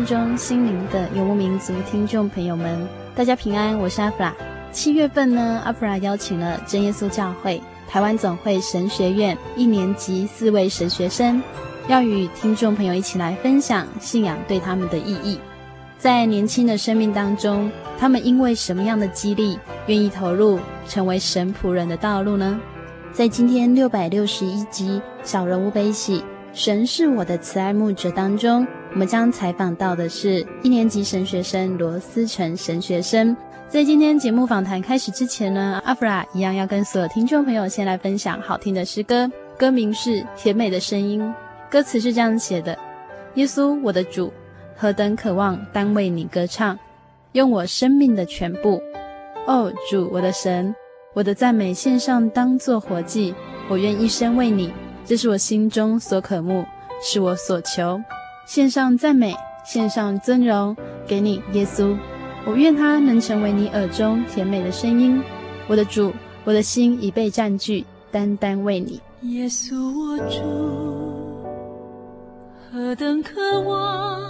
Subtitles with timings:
[0.00, 4.34] 空中，心灵的游牧民族听众朋友们，大家平安，我是阿弗拉。
[4.72, 11.42] 七月份呢，阿弗拉邀请了真耶稣教会台湾总会神学院一年级四位神学生，
[11.86, 15.38] 要与听众朋友一起来分享信仰对他们的意义。
[15.98, 22.58] 在年轻的生命当中，他们因为什么样的激励，愿意投入成为神仆人的道路呢？
[23.12, 26.20] 在今天六百六十一集《小人物悲喜》，
[26.54, 28.66] 神是我的慈爱牧者当中。
[28.92, 33.36] 我们将采访到的是一年级神学生罗思成神学生。
[33.68, 41.22] 在今天节目访谈开始之前呢，阿弗拉一样要跟所有听众朋友先来分享好听的诗歌，歌名是《甜美的声音》，
[41.70, 42.76] 歌词是这样写的：
[43.34, 44.32] 耶稣，我的主，
[44.76, 46.76] 何等渴望单为你歌唱，
[47.32, 48.82] 用我生命的全部。
[49.46, 50.74] 哦，主，我的神，
[51.14, 53.32] 我的赞美献上当作活祭，
[53.68, 54.72] 我愿一生为你，
[55.04, 56.64] 这是我心中所渴慕，
[57.00, 58.00] 是我所求。
[58.52, 59.32] 献上赞美，
[59.64, 61.96] 献上尊荣给你，耶稣。
[62.44, 65.22] 我愿他能成为你耳中甜美的声音。
[65.68, 66.12] 我的主，
[66.42, 69.00] 我的心已被占据，单单为你。
[69.20, 71.44] 耶稣，我主，
[72.72, 74.20] 何等渴望，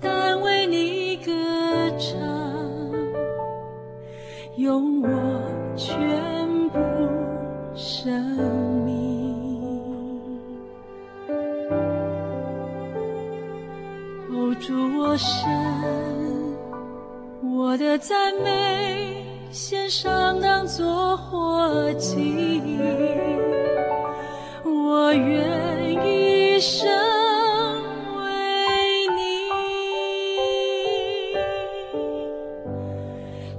[0.00, 1.30] 单为你歌
[1.98, 2.18] 唱，
[4.56, 5.08] 用我
[5.76, 5.90] 全
[6.70, 6.78] 部
[7.74, 8.34] 生
[14.60, 15.28] 主我神，
[17.56, 22.80] 我的赞美献上当作活祭，
[24.64, 26.88] 我愿一生
[28.16, 29.20] 为你，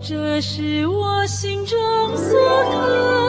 [0.02, 1.78] 这是我心中
[2.18, 2.38] 所
[2.72, 3.27] 渴。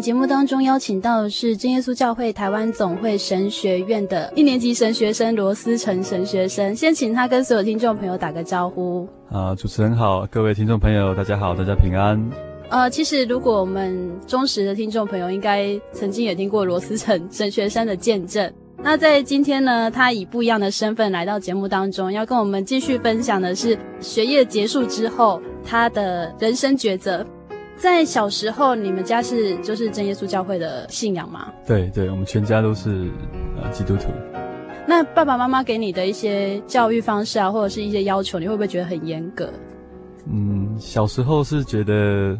[0.00, 9.06] 们节目当中邀请到的是真耶稣教会台湾总会神学院的一年级神学生罗思成神学生，先请他跟所有听众朋友打个招呼。
[9.30, 12.18] 啊，主持人好，各位听众朋友，大家好，大家平安。
[12.70, 18.50] 呃，其实如果我们忠实的听众朋友，应该曾经也听过罗思成神学生的见证。
[18.82, 27.22] 那在今天呢，他以不一样的身份来到节目当中，要跟我们继续分享的是学业结束之后他的人生抉择。
[27.80, 31.50] 在小时候，你们家是就是真耶稣教会的信仰吗？
[31.66, 33.10] 对对，我们全家都是
[33.60, 34.08] 呃基督徒。
[34.86, 39.50] 那爸爸妈妈给你的一些教育方式啊，或者是一些要求，你会不会觉得很严格？
[40.30, 42.38] 嗯，小时候是觉得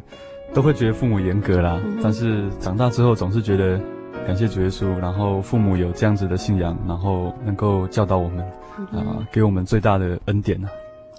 [0.53, 3.81] 都会觉得父母严格啦，嗯、但是长大之后总是觉得
[4.27, 8.41] 感谢主耶稣，然后父母有这样子的信仰，然后能够教导我们
[8.77, 10.69] 啊、嗯呃，给我们最大的恩典呢。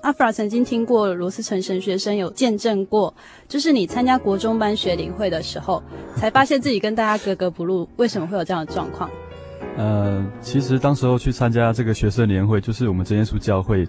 [0.02, 3.14] 阿弗拉曾经听过罗斯城神学生有见证过，
[3.48, 5.82] 就是你参加国中班学灵会的时候，
[6.16, 7.88] 才发现自己跟大家格格不入。
[7.98, 9.10] 为什么会有这样的状况？
[9.78, 13.84] 呃，其实当时候去参加这个学生年会，就是我们真耶稣教会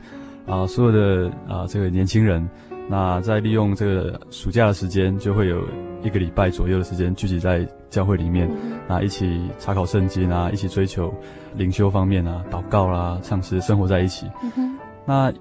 [0.47, 2.47] 啊、呃，所有的啊、呃、这个年轻人，
[2.89, 5.63] 那在利用这个暑假的时间，就会有
[6.03, 8.51] 一个礼拜左右的时间聚集在教会里面，
[8.87, 11.13] 那、嗯、一起查考圣经啊，一起追求
[11.57, 14.27] 灵修方面啊，祷告啦、啊，唱诗，生活在一起。
[14.43, 15.33] 嗯、哼那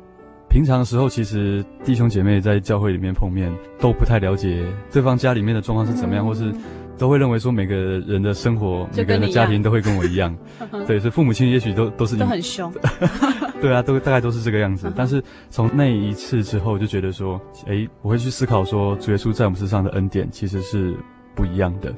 [0.51, 3.49] 平常的时候，其实弟兄姐妹在教会里面碰面，
[3.79, 6.53] 都不太了解对方家里面的状况是怎么样，嗯、或是
[6.97, 10.35] 都会认为说每个人的生活、每个人的家庭都会跟我一样。
[10.85, 12.71] 对，所以父母亲也许都都是都很凶。
[13.61, 14.91] 对啊，都大概都是这个样子。
[14.93, 20.93] 但是从那一次之后，就觉得说，哎，我会去思考说，主耶稣在我们身上的恩典其实是
[21.33, 21.93] 不一样的。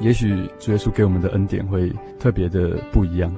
[0.00, 3.30] 嗯也许主耶稣给我们的恩典会特别的不一样，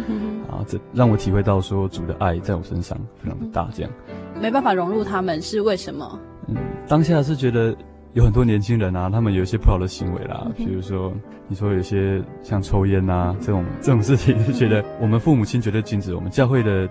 [0.52, 3.90] 啊，这让我体会到说主的爱在我身上非常的大，这样
[4.38, 6.18] 没办法融入他们是为什么？
[6.46, 6.56] 嗯，
[6.86, 7.74] 当下是觉得
[8.12, 11.10] 有很多年轻人啊，他们有一些不好的行为啦，比如说
[11.48, 16.86] 你说有些像抽烟啊这种这种事情，就觉得我们父母亲绝对禁止，我们教会的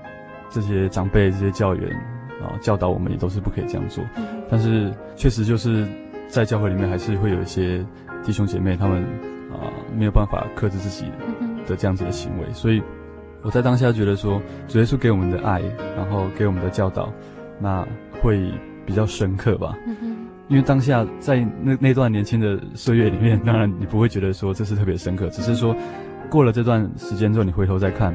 [0.50, 1.88] 这些长辈、这些教员
[2.42, 4.04] 啊教导我们也都是不可以这样做，
[4.50, 5.88] 但是确实就是
[6.28, 7.86] 在教会里面还是会有一些。
[8.24, 9.02] 弟兄姐妹，他们
[9.52, 11.12] 啊、呃、没有办法克制自己
[11.66, 12.82] 的这样子的行为，所以
[13.42, 15.62] 我在当下觉得说，主耶稣给我们的爱，
[15.96, 17.12] 然后给我们的教导，
[17.60, 17.88] 那
[18.22, 18.52] 会
[18.86, 19.76] 比较深刻吧。
[20.48, 25.76] 因为当下在那那段年轻的岁月里面，当然你不会觉得说这是特别深刻，只是说
[26.30, 28.14] 过了这段时间之后，你回头再看，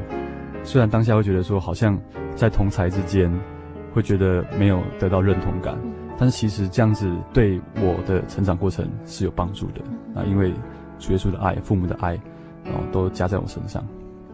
[0.63, 1.97] 虽然当下会觉得说好像
[2.35, 3.31] 在同才之间
[3.93, 5.77] 会觉得没有得到认同感。
[6.17, 9.81] 但是其实这样子对我的成长过程是有帮助的
[10.19, 10.53] 啊，因为
[10.97, 12.19] 主耶稣的爱、父母的爱，
[12.63, 13.85] 然后都加在我身上。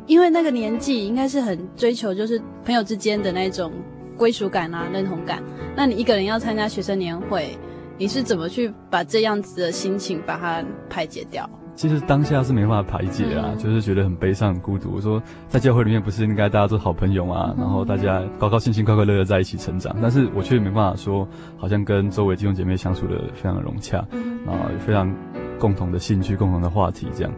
[0.07, 3.71] 因为那个年纪应该是很追求就是朋友之间的那种
[4.17, 5.41] 归属感啊、认同感。
[5.75, 7.57] 那你一个人要参加学生年会，
[7.97, 11.50] 你是怎么去把这样子的心情把它排解掉？
[11.81, 14.91] 其实当下是没办法排解啊，嗯、就是觉得很悲伤、很孤独。
[14.93, 23.97] 我说在教会里面不是应该大家都好朋友嘛，嗯、然后大家高高兴兴、快快乐乐在一起成长，但是我却没办法说，好像跟周围弟兄姐妹相处的非常的融洽，
[24.45, 25.11] 然后有非常
[25.57, 27.33] 共同的兴趣、共同的话题这样。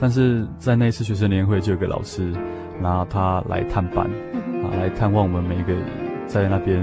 [0.00, 2.32] 但是在那一次学生年会，就有个老师，
[2.80, 4.06] 然后他来探班，
[4.64, 5.74] 啊，来探望我们每一个
[6.26, 6.82] 在那边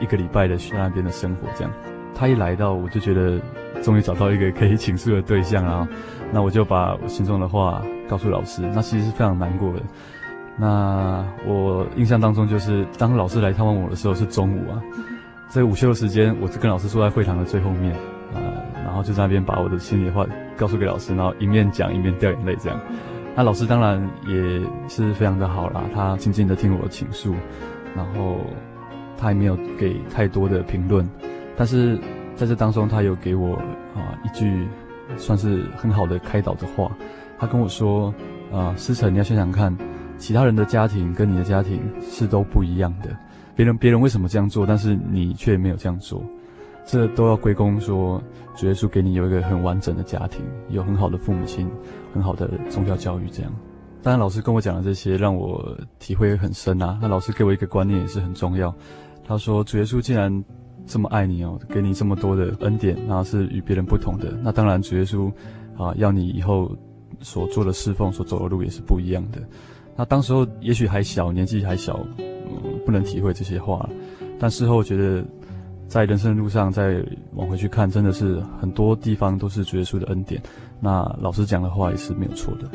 [0.00, 1.70] 一个礼拜的去那边的生活这样。
[2.14, 3.38] 他一来到，我就觉得
[3.82, 5.86] 终于找到一个可以倾诉的对象啊。
[6.32, 9.80] 那我就把我心中的话告诉老师，那其实是非常难过的。
[10.56, 14.80] 那我印象当中就是，当老师来探望我的时候是中午啊，
[15.48, 17.92] 在午休的时间，我就跟老师坐在会堂的最后面
[18.34, 18.40] 啊，
[18.84, 22.78] 然后就在那边把我的心里话告诉给老师，然后一面讲一面掉眼泪这样。
[23.34, 27.34] 那老师当然也是非常的好啦，他静静的听我的倾诉，
[27.96, 28.40] 然后
[29.16, 31.08] 他也没有给太多的评论，
[31.56, 31.98] 但是
[32.42, 33.54] 在这当中他有给我
[33.94, 34.66] 啊一句。
[35.18, 36.90] 算是很好的开导的话，
[37.38, 38.14] 他跟我说
[38.50, 39.76] ：“啊，思成，你要想想看，
[40.16, 43.14] 其他人的家庭跟你的家庭是都不一样的。
[43.54, 46.24] 别人别人为什么这样做，但是你却没有这样做，
[46.86, 48.22] 这都要归功说，
[48.54, 51.68] 主耶稣给你有一个很完整的家庭，有很好的父母亲，
[52.14, 53.52] 很好的宗教教育，这样。
[54.02, 56.98] 当然，老师跟我讲的这些，让我体会很深啊。
[57.02, 58.74] 那老师给我一个观念也是很重要，
[59.26, 60.32] 他说，主耶稣既然
[60.86, 65.32] 这么爱你哦，给你这么多的恩典，然后是与别人不同的，那当然，主耶稣
[65.76, 66.76] 啊，要你以后。
[67.20, 69.40] 所做的侍奉，所走的路也是不一样的。
[69.94, 73.88] 那当时候也许还小，年纪还小，嗯，不能体会这些话。
[74.40, 75.24] 但事后觉得，
[75.86, 77.00] 在人生的路上再
[77.34, 80.42] 往回去看，真的是很多地方都是主耶稣的恩典。
[80.80, 82.68] 那老师讲的话也是没有错的。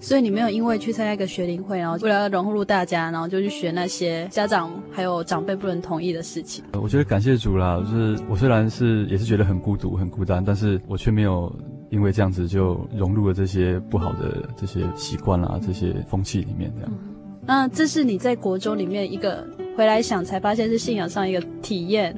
[0.00, 6.64] 所以你没有因为去参加一个学龄会，然后为了要融入大家，然后就去学那些家长还有长辈不能同意的事情。
[6.72, 11.54] 我觉得感谢主啦，就是我虽然是也是觉得很孤独、很孤单，但是我却没有。
[11.90, 16.92] 因为这样子就融入了这些不好的这些习惯啦，这些风气里面这样。
[17.02, 19.44] 嗯，那这是你在国中里面一个
[19.76, 22.16] 回来想才发现是信仰上一个体验。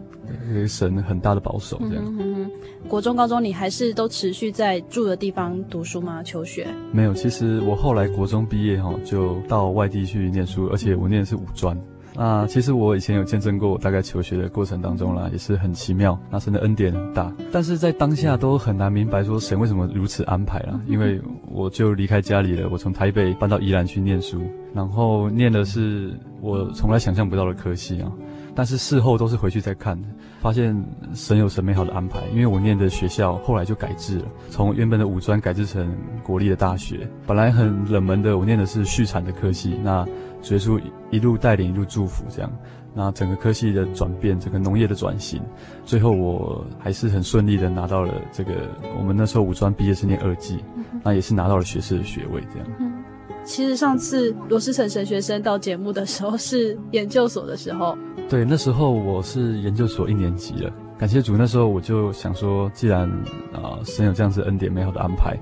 [0.68, 2.04] 神很大的保守这样。
[2.06, 2.50] 嗯哼哼。
[2.88, 6.22] 国中、高中你还是都持续在住的地方读书吗？
[6.22, 6.66] 求学？
[6.92, 11.78] 没有，其实我后来国中毕业哈，就到外地去念书，而且我念的是五专。
[12.14, 21.18] 啊，其实我以前有见证过，我大概求学的过程当中啦，也是很奇妙，那神的恩典很大，但是在当下都很难明白说神为什么如此安排啦，因为
[21.50, 24.42] 我就离开家里了，我从台北搬到宜兰去念书，
[24.74, 26.12] 然后念的是
[26.42, 28.12] 我从来想象不到的科系啊。
[28.54, 29.98] 但是事后都是回去再看，
[30.40, 30.76] 发现
[31.14, 32.20] 神有神美好的安排。
[32.32, 37.08] 因为我念的学校后来就改制了，从原本的五专改制成国立的大学。
[37.26, 39.78] 本来很冷门的，我念的是畜产的科系。
[39.82, 40.04] 那
[40.42, 40.80] 主耶稣
[41.10, 42.52] 一路带领，一路祝福，这样。
[42.94, 45.40] 那整个科系的转变，整个农业的转型，
[45.82, 48.52] 最后我还是很顺利的拿到了这个。
[48.98, 50.62] 我们那时候五专毕业是念二技，
[51.02, 53.01] 那也是拿到了学士的学位，这样。
[53.44, 57.96] 其实上次罗思成神学生到节目的时候是研究所的时候，
[58.28, 60.72] 对，那时候我是研究所一年级了。
[60.96, 63.08] 感谢主，那时候我就想说，既然
[63.52, 65.36] 啊、呃、神有这样子恩典美好的安排，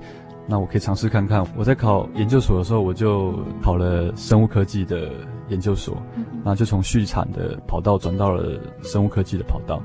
[0.47, 1.45] 那我可以尝试看看。
[1.55, 5.11] 我在考研究所的时候，我就考了生物科技的
[5.49, 6.01] 研究所，
[6.43, 9.81] 那就从畜产的跑道转到了生物科技的跑道。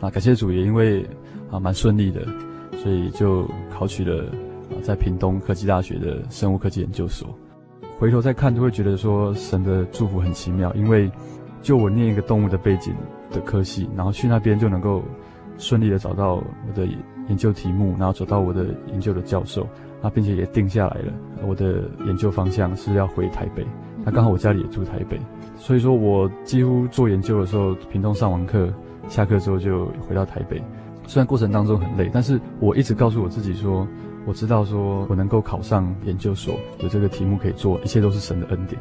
[0.00, 1.08] 那感谢主，也因为
[1.50, 2.26] 啊蛮顺利的，
[2.82, 4.24] 所以就考取了
[4.70, 7.32] 啊在屏东科技大学的生物科技研究所。
[8.00, 11.10] 回头再看，就会觉得说神的祝福很奇妙，因为
[11.60, 12.94] 就我念一个动物的背景
[13.30, 15.02] 的科系，然后去那边就能够
[15.58, 16.86] 顺利的找到我的
[17.28, 19.66] 研究题目，然后找到我的研究的教授，
[20.00, 21.12] 那并且也定下来了
[21.46, 23.66] 我的研究方向是要回台北，
[24.02, 25.20] 那刚好我家里也住台北，
[25.58, 28.72] 所以说我几乎做研究的时候，屏东上完课，
[29.08, 30.56] 下课之后就回到台北，
[31.06, 33.86] 虽然过程当中很累，但是我一直告诉我自己说。
[34.26, 38.80] 我知道，说我能够考上研究所，有这个题目可以做，一切都是神的恩典。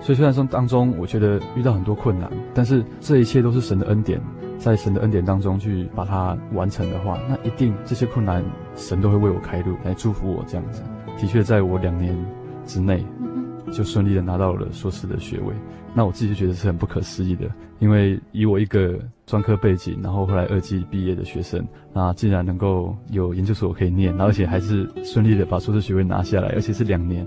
[0.00, 4.20] 所以虽然说当中我觉得遇到很多困难，但是这一切都是神的恩典，
[4.58, 8.44] 在神的恩典当中去把它完成的话，那一定这些困难
[8.76, 10.82] 神都会为我开路，来祝福我这样子。
[11.18, 12.16] 的确，在我两年
[12.66, 13.04] 之内。
[13.70, 15.52] 就顺利的拿到了硕士的学位，
[15.92, 17.44] 那我自己就觉得是很不可思议的，
[17.80, 27.26] 因为以我一个专科背景，然后后来二技毕业的学生，那竟然能够有研究所可以念，而且还是顺利的把硕士学位拿下来，而且是两年，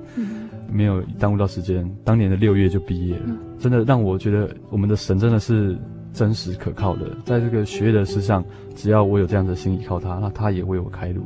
[0.70, 5.78] 没有耽误到时间，当年的六月就毕业了，真的让我觉得我们的神真的是
[6.12, 8.44] 真实可靠的，在这个学业的事上，
[8.76, 11.22] 只要我有这样的心依靠他，那他也为我开路，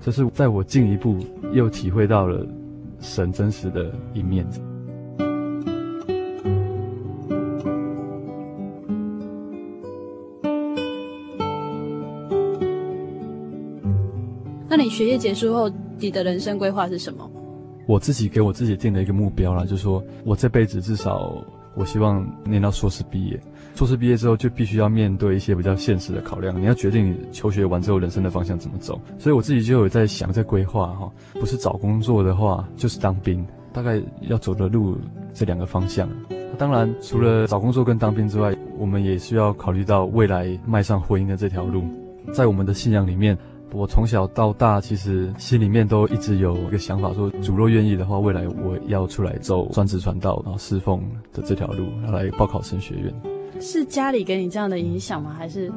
[0.00, 1.18] 这是在我进一步
[1.52, 2.46] 又体会到了。
[3.00, 4.44] 神真实的一面。
[14.98, 17.30] 学业结束后，你的人生规划是什么？
[17.86, 21.40] 我自己给我自己定了一个目标啦，就是说我这辈子至少，
[21.76, 23.40] 我希望念到硕士毕业。
[23.76, 26.60] 硕士毕业之后，就必须要面对一些比较现实的考量。
[26.60, 29.00] 你要决定你求学完之后人生的方向怎么走。
[29.20, 33.46] 所以我自己就有在想，在规划哈，不是找工作的话，就是当兵。
[33.72, 34.98] 大概要走的路
[35.32, 36.08] 这两个方向。
[36.58, 41.84] 当然，除了找工作跟当兵之外，我们也需要考虑到未来迈上婚姻的这条路。
[42.32, 43.38] 在我们的信仰里面，
[43.72, 53.14] 我从小到大其实心里面都一直有一个想法，说主若愿意的话，未来我要出来走专职传道，然后侍奉的这条路，要来报考神学院。
[53.60, 55.34] 是家里给你这样的影响吗？
[55.36, 55.72] 还是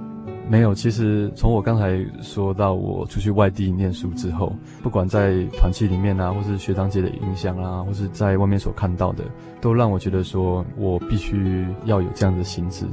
[0.47, 0.73] 没有？
[0.73, 9.23] 其实从我刚才说到我出去外地念书之后，不管在团契里面啊，或是学长姐的影响啊，或是在外面所看到的，
[9.59, 12.85] 都让我觉得说我必须要有这样的心智，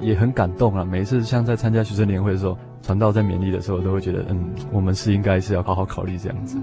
[0.00, 0.84] 也很感动啊。
[0.84, 6.56] 每一次像在参加学生年会的时候，传道在勉励的时候，都会觉得，嗯，我们是应该是要好好考虑这样子。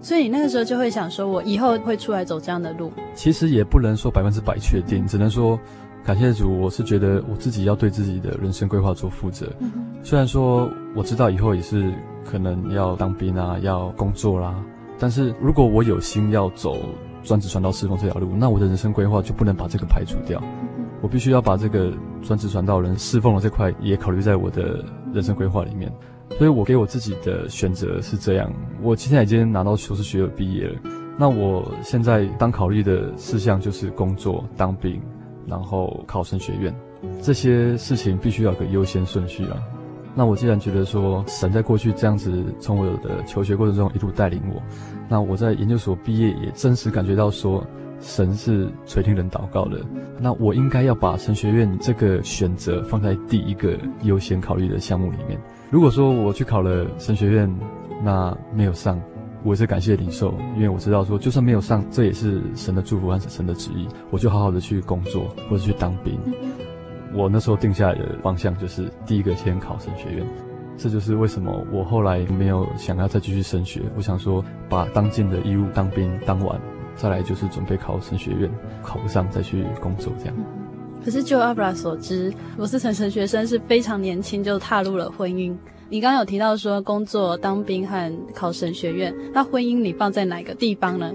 [0.00, 2.92] 所以你那个时候就会想说，我以后会出来走这样的路。
[3.14, 5.58] 其实也不能说百分之百确定，只能说
[6.04, 9.46] 感谢主，我是觉得我自己要对自己的人生规划做负责。
[9.60, 9.70] 嗯、
[10.02, 11.92] 虽然说我知道以后也是
[12.24, 14.54] 可能要当兵啊，要工作啦，
[14.98, 16.76] 但是如果我有心要走
[17.22, 20.42] 专职传道侍奉这条路，那我的人生规划就不能把这个排除掉。
[21.00, 25.92] 我必须要把这个专职传道人侍奉的这块也考虑在我的人生规划里面。
[26.36, 28.52] 所以我给我自己的选择是这样，
[28.82, 30.74] 我现在已经拿到修士学位毕业了。
[31.16, 35.00] 那我现在当考虑的事项就是工作、当兵，
[35.46, 36.72] 然后考神学院，
[37.22, 39.56] 这些事情必须要有个优先顺序啊。
[40.14, 44.62] 那我既然觉得说神在过去这样子从我的求学过程中一路带领我，
[45.08, 47.64] 那我在研究所毕业也真实感觉到说
[48.00, 49.80] 神是垂听人祷告的，
[50.20, 55.38] 那我应该要把神学院这个选择放在第一个优先考虑的项目里面。
[55.70, 57.52] 如果说我去考了神学院，
[58.02, 59.00] 那没有上，
[59.42, 66.18] 我也是感谢领受，因为我知道说就算没有上，这也是神的祝福和神的旨意，我就好好的去工作或者去当兵。
[67.14, 70.26] 我那时候定下来的方向就是第一个先考神学院，
[70.76, 73.82] 这就是为什么我后来没有想要再继续升学。
[73.96, 76.60] 我想说把当尽的义务当兵当完，
[76.98, 78.50] 再来就是准备考神学院，
[78.82, 80.34] 考不上再去工作这样。
[81.04, 85.56] 可是，就阿布拉所知，罗斯成神学生是非常年轻就踏入了婚姻。
[85.88, 91.10] 你刚刚有提到说工作、当兵和考神学院，那婚姻你放在哪个地方呢？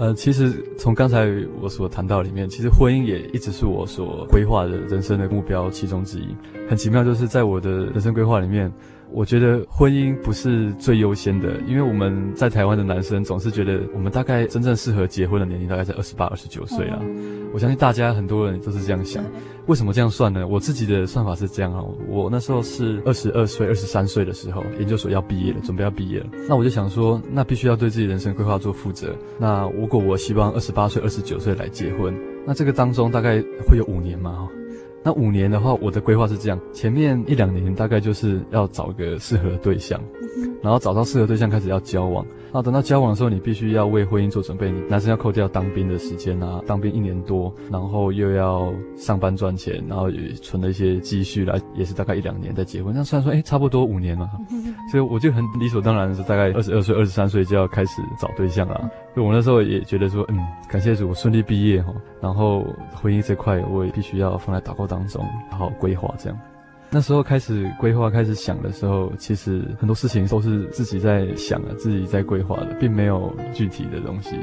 [0.00, 1.28] 呃，其实从刚才
[1.60, 6.34] 我所谈到里面，其实婚姻也一直是我所规划的人生的目标其中之一。
[6.68, 8.72] 很奇妙，就是在我的人生规划里面。
[9.10, 17.00] 我觉得婚姻不是最优先的，因为我们在台湾的男生总是觉得我们大概真正适合结婚的年龄大概在二十八、二十九岁啦。
[17.52, 19.24] 我相信大家很多人都是这样想。
[19.66, 20.46] 为什么这样算呢？
[20.46, 26.26] 我自己的算法是这样啊，我那时候是二十二岁、二十三岁的时候，研究所要毕业了，准备要毕业了。
[26.48, 29.14] 那我就想说，那必须要对自己人生规划做负责。
[29.38, 32.14] 那如果我希望二十八岁、二十九岁来结婚，
[32.46, 34.48] 那这个当中大概会有五年嘛，哈。
[35.04, 40.00] 那五年的话，我的规划是这样：前面一两年大概就是要找个适合的对象，
[40.62, 42.24] 然后找到适合对象开始要交往。
[42.50, 44.70] 那等到交往的时候，你必须要为婚姻做准备。
[44.70, 52.94] 你男生要扣掉当兵的时间啊，当兵一年多，然后又要上班赚钱，然后也存了一些积蓄来，也是大概一两年再结婚。
[52.94, 54.30] 那虽然说，哎，差不多五年嘛。
[54.90, 58.80] 所以我就很理所当然的是，大概二十二岁、二十三岁就要开始找对象啊。
[59.14, 60.38] 所以我那时候也觉得说，嗯，
[60.70, 61.92] 感谢主，我顺利毕业哈。
[62.18, 62.64] 然后
[62.94, 66.38] 婚姻这块，我也必须要放在祷告当中，好好规划这样。
[66.90, 74.36] 那时候开始规划、开始想的时候，其实很多事情都是自己在想的、自己在规划的，并没有具体的东西。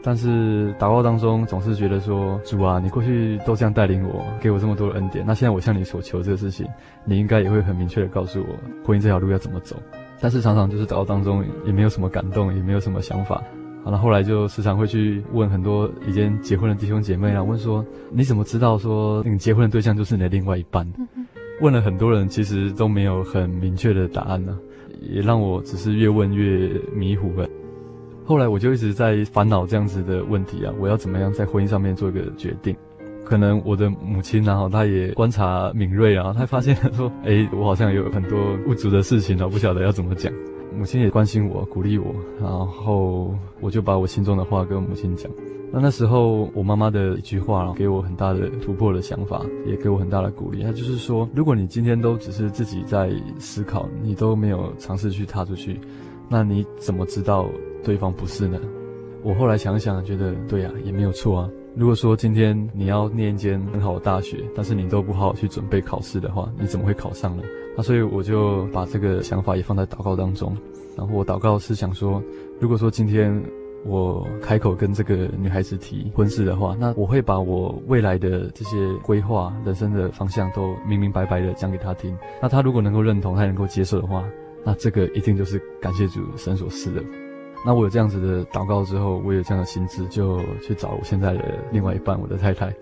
[0.00, 5.26] 但是祷告当中总是觉得说：“主啊，你过去都这样带领我，给我这么多的恩典。
[5.26, 6.64] 那现在我向你所求这个事情，
[7.04, 8.56] 你应该也会很明确的告诉我，
[8.86, 9.76] 婚姻这条路要怎么走。”
[10.20, 13.42] 但是常常就是祷告当中也没有什么感动，也没有什么想法。
[13.84, 20.86] 好了，后来就时常会去问很多已经结婚的弟兄姐妹啊，问说：“你怎么知道说你结婚的对象就是你的另外一半？”
[21.60, 24.58] 问了很多人，其实都没有很明确的答案呢、
[25.00, 27.48] 也让我只是越问越迷糊了。
[28.24, 32.76] 后来我就一直在烦恼这样子的问题啊，我要怎么样在婚姻上面做一个决定？
[33.24, 40.32] 可能我的母亲然后她也观察敏锐啊，她发现说，诶，我好像有很多不足的事情啊，不晓得要怎么讲。
[40.78, 45.28] 母亲也关心我，鼓励我，然后我就把我心中的话跟母亲讲。
[45.72, 50.62] 那那时候，我妈妈的一句话给我很大的突破的想法，也给我很大的鼓励。
[50.62, 53.10] 她就是说，如果你今天都只是自己在
[53.40, 55.80] 思考，你都没有尝试去踏出去，
[56.28, 57.50] 那你怎么知道
[57.82, 58.60] 对方不是呢？
[59.24, 61.50] 我后来想想，觉得对啊，也没有错啊。
[61.74, 67.42] 如果说今天你要念一间很好的大学，但是你都不好好去准备考试的话，你怎么会考上呢？
[67.78, 70.54] 那所以我就把这个想法也放在祷告当中。
[70.94, 72.22] 然后我祷告是想说，
[72.60, 73.42] 如果说今天。
[73.86, 82.14] 我开口跟这个女孩子提婚事的话，那我会把我未来的这些规划、人生的方向都明明白白的讲给她听。
[82.42, 84.28] 那她如果能够认同，她能够接受的话，
[84.64, 87.00] 那这个一定就是感谢主神所赐的。
[87.64, 92.74] 那我有这样子的祷告之后，我有这样的心智，就去找我现在的另外一半，我的太太。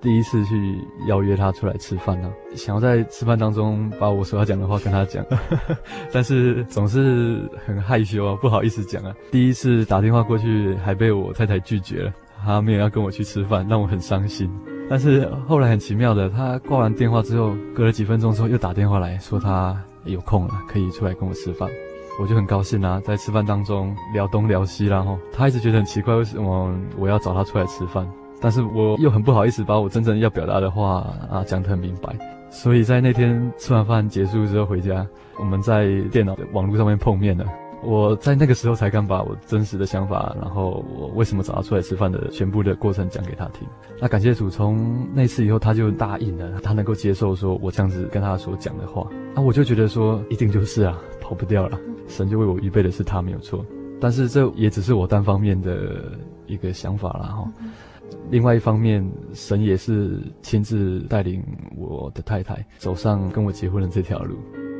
[0.00, 5.24] 第一次去邀约他出来吃饭呢，想要在吃饭当中把我所要讲的话跟他讲，
[6.10, 9.14] 但是总是很害羞啊，不好意思讲啊。
[9.30, 14.50] 第一次打电话过去还被我太太拒绝了，她没有要跟我去吃饭，让我很伤心。
[14.88, 21.68] 但是后来很奇妙的，她挂完电话之后，隔了几分钟之后又打电话来说她有空了，可以出来跟我吃饭，
[22.20, 28.10] 我就很高兴啊，在吃饭当中聊东聊西，然后她一直觉得很奇怪，为什么我要找她出来吃饭？
[28.40, 32.16] 但是我又很不好意思把我真正要表达的话啊讲得很明白，
[32.50, 35.06] 所以在那天吃完饭结束之后回家，
[35.38, 37.44] 我们在电脑的网络上面碰面了。
[37.82, 43.66] 我在那个时候才敢把我真实的想法，然后我为什么找他出来吃饭的全部的过程讲给他听。
[43.98, 49.08] 那感谢主，从那次以后他就答应了，他能够接受说我这样子跟他所讲的话。
[49.34, 53.64] 那我就觉得说一定就是啊，跑不掉了， 神就为我预备的是他没有错。
[53.98, 57.50] 但是这也只是我单方面的一个想法了哈。
[58.30, 61.42] 另外一方面，神也是亲自带领
[61.76, 64.36] 我的太太走上跟我结婚的这条路。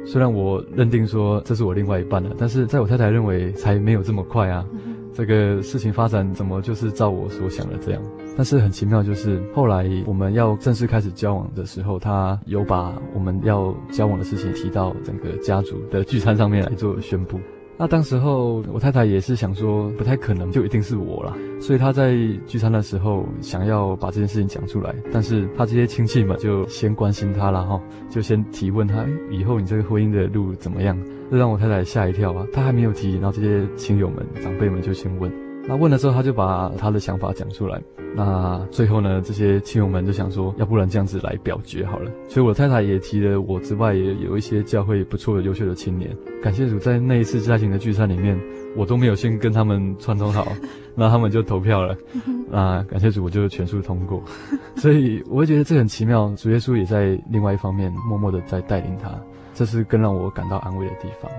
[0.06, 4.64] 虽然我认定说这是我另外一半了，但是在我太太认为才没有这么快啊。
[5.12, 8.02] 这个事情发展怎么就是照我所想的这样？
[8.36, 17.38] 但是很奇妙，就是后来我们要正式开始交往的时候，他有把我们要交往的事情提到整个家族的聚餐上面来做宣布。
[17.80, 22.14] 那当时候，我太太也是想说，不太可能就一定是我啦，所以她在
[22.46, 30.94] 聚餐的时候想要把这件事情讲出来，但是她这些亲戚们就先关心她了哈，就先提问她，以后你这个婚姻的路怎么样？
[31.30, 35.32] 这让我太太吓一跳啊，她还没有提，然后这些亲友们、长辈们就先问。
[35.66, 37.80] 那问了之后，他就把他的想法讲出来。
[38.14, 42.10] 那最后呢，这些亲友们就想说，要不然这样子来表决好了。
[42.28, 46.10] 所以我太太也提了，我之外也有一些教会不错的优秀的青年。
[46.42, 48.38] 感谢主，在那一次家庭的聚餐里面，
[48.76, 50.52] 我都没有先跟他们串通好，
[50.94, 51.96] 那他们就投票了。
[52.50, 54.22] 那感谢主，我就全数通过。
[54.76, 59.10] 所以我会觉得这很奇妙，主耶稣也在另外一方面默默的在带领他，
[59.54, 61.30] 这是更让我感到安慰的地方。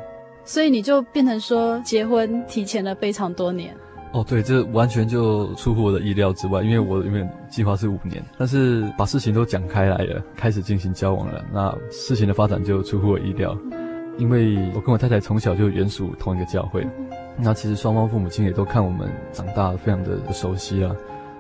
[0.46, 3.76] 所以你就变成说，结婚提前了非常多年。
[4.14, 13.58] 哦，对，这完全就出乎我的意料之外，因为我原本计划是五年，但是把事情都讲开来了，开始进行交往了，那事情的发展就出乎我意料，
[14.18, 16.86] 因为我跟我太太从小就原属同一个教会，
[17.38, 20.94] 那其实双方父母亲也都看我们长大，非常的熟悉啊，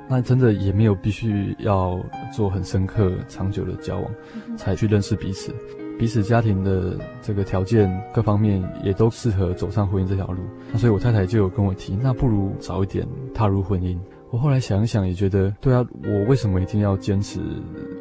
[0.07, 1.99] 那真的也没有必须要
[2.33, 4.09] 做很深刻、长久的交往，
[4.55, 5.53] 才去认识彼此。
[6.01, 10.41] 彼此家庭的这个条件各方面也都适合走上婚姻这条路，
[10.73, 13.95] 那所以我太太就有跟我提，那不如早一点踏入婚姻。
[14.31, 17.39] 我后来想一想，也觉得对啊，我为什么一定要坚持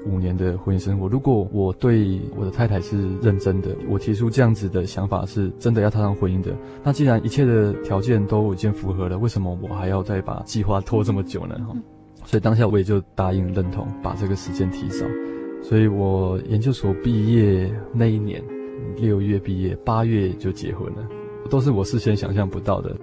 [0.07, 1.09] 五年的婚姻生活？
[1.09, 11.55] 如果我对我的太太是认真的，我提出这样子的想法是真的要踏上婚姻的，那既然一切的条件都已经符合了，为什么我还要再把计划拖这么久呢？
[11.69, 11.77] 哈，
[12.25, 15.05] 所以当下我也就答应认同，把这个时间提早。
[15.63, 18.43] 所以我研究所毕业那一年，
[18.97, 21.07] 六月毕业，八月就结婚了，
[21.49, 22.97] 都是我事先想象不到的。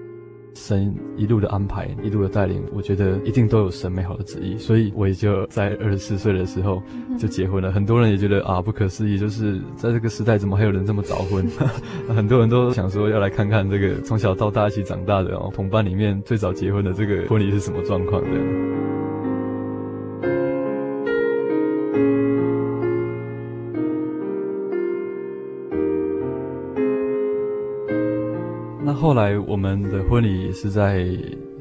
[0.59, 4.57] 神一路的安排，一路的带领，我觉得一定都有神美好的旨意。
[4.57, 6.81] 所以我也就在二十四岁的时候
[7.15, 7.71] 就结婚了。
[7.71, 11.47] 很多人也觉得啊，不可思议，就是在这个时代怎么还有人这么早婚？
[12.09, 18.96] 很多人都想说要来看看这个从小到大一起长大的哦，同伴里面最早结婚的这个婚礼是什么状况的。
[28.99, 31.07] 后来我们的婚礼是在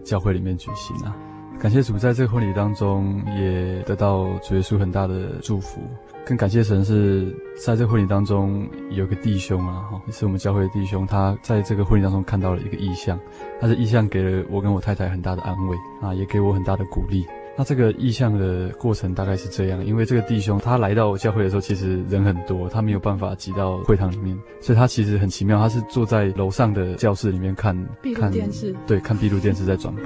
[0.02, 1.14] 教会里面举行啊，
[1.60, 5.80] 感谢主，在这个婚礼当中也得到主耶稣很大的祝福。
[6.24, 7.26] 更感谢神是
[7.62, 13.20] 在这个婚礼当中有个弟兄啊，哈，也是我们教会的弟兄，他在这个婚礼当中看到了一个异象，
[13.60, 17.24] 他的异象给了我跟我太太很大的安慰啊，也给我很大的鼓励。
[17.58, 30.04] 那这个意向的过程大概是这样，因为这个弟兄他来到教会的时候，其实人很多，他没有办法挤到会堂里面，所以他其实很奇妙，他是坐在楼上的教室里面看闭路电视，对，看闭路电视在转播。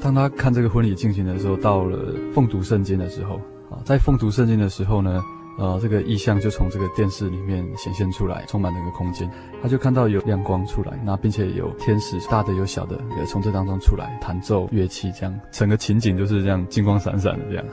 [0.00, 3.36] 当他看这个婚礼进行的时候，到了奉读圣经的时候，
[3.70, 5.22] 啊，在奉读圣经的时候呢。
[5.56, 9.30] 呃，这个意象就从这个电视里面显现出来，充满那个空间。
[9.62, 17.64] 他就看到有亮光出来，那并且有天使，大的有小的，也从这当中出来弹奏乐器，这样整个情景就是这样金光闪闪的这样。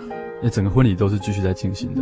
[0.43, 2.01] 那整个婚礼都是继续在进行的。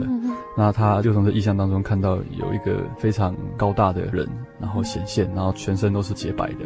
[0.58, 4.28] 那他就从这意象当中看到有一个非常高大的人，
[4.60, 6.66] 然后显现，然后全身都是洁白的。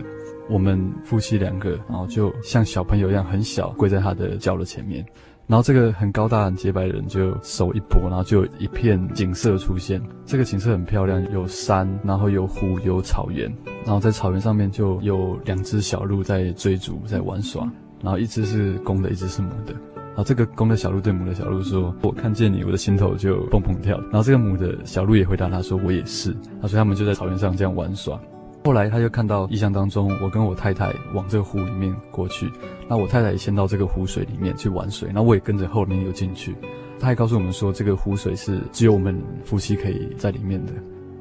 [0.49, 5.03] 我们夫妻两个，然后就像小朋友一样很小，跪在他的脚的前面。
[5.45, 10.01] 然后这个很高大、很洁白的人就手一拨，然后就有一片景色出现。
[10.25, 13.53] 这个景色很漂亮，有山，然后有湖，有草原。
[13.85, 17.69] 然后在草原上面就有两只小鹿在追逐，在玩耍。
[18.01, 19.73] 然后一只是公的，一只是母的。
[19.93, 28.19] 然后这个公的小鹿对母的小鹿说：“我看见你，我的心头就蹦蹦跳。”然后这个母的小鹿也回答他说：“我也是。”他说他们就在草原上这样玩耍。
[28.63, 32.49] 后来他就看到意象当中，我跟我太太往这个湖里面过去，
[32.87, 36.55] 那我太太先到这个湖水里面去玩水，那我也跟着后面又进去。
[36.99, 40.71] 他还告诉我们说，这个湖水是只有我们夫妻可以在里面的。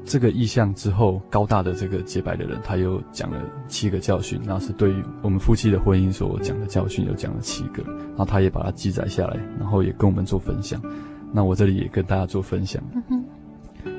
[0.05, 10.81] 这个意象之后，高大的这个洁白的人，他又讲了七个教训，然后是对于我们夫妻的婚姻所讲的教训，又讲了七个，然后他也把它记载下来，然后也跟我们做分享。
[11.31, 12.81] 那我这里也跟大家做分享。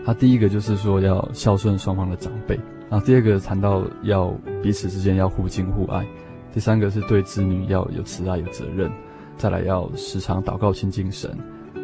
[0.04, 2.58] 他第一个就是说要孝顺双方的长辈。
[2.94, 6.06] 然后第二个谈到要彼此之间要互敬互爱，
[6.52, 8.88] 第三个是对子女要有慈爱有责任，
[9.36, 11.36] 再来要时常祷告亲近神，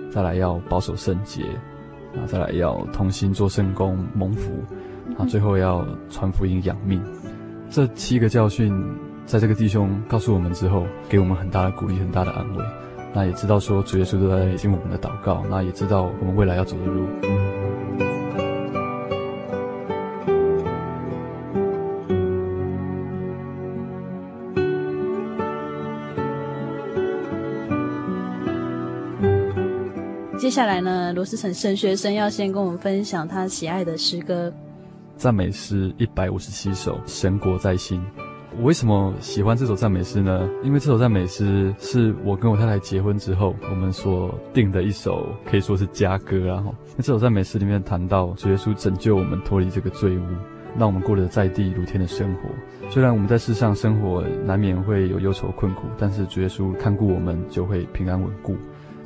[0.09, 1.43] 再来要保守圣洁，
[2.15, 4.53] 啊再来要同心做圣工蒙福，
[5.19, 7.03] 啊最后要传福音养命。
[7.69, 8.73] 这七个教训，
[9.27, 12.65] 在这个弟兄告诉我们之后，给我们很大的鼓励，很大的安慰。
[13.13, 17.09] 那也知道说主耶稣都在听我们的祷告，那也知道我们未来要走的路。
[30.51, 34.53] 接下来呢，罗思成神学生要先跟我们分享他喜爱的诗歌，
[35.17, 38.03] 赞美诗一百五十七首，神国在心。
[38.59, 40.51] 我为什么喜欢这首赞美诗呢？
[40.65, 46.65] 因为这首赞美诗是我跟我太太结婚之后，我们所定的一首，可以说是佳歌啊。
[46.97, 50.23] 那这首赞美诗里面谈到主耶稣拯救我们脱离这个罪污，
[50.77, 52.91] 让我们过了在地如天的生活。
[52.91, 58.57] 虽然我们在世上生活难免会有忧愁困苦，但是主耶稣看顾我们，就会平安稳固。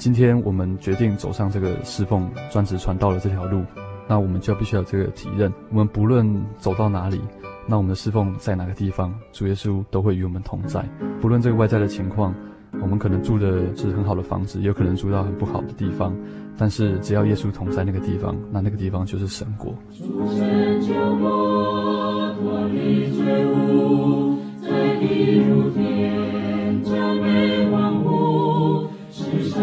[0.04, 3.62] 今天我们决定走上这个侍奉专职传道的这条路，
[4.06, 5.50] 那我们就必须要有这个体认。
[5.70, 7.18] 我们不论走到哪里。
[7.66, 10.86] 那我们的侍奉在哪个地方，主耶稣都会与我们同在。
[11.22, 12.34] 不论这个外在的情况，
[12.82, 16.14] 我们可能住的是很好的房子，有可能住到很不好的地方，
[16.58, 19.74] 但是只要耶稣同在那个地方，那那个地方就是神国。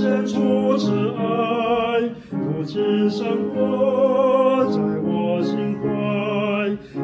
[0.00, 1.22] 献出慈爱，
[2.30, 5.88] 如今生活在我心怀，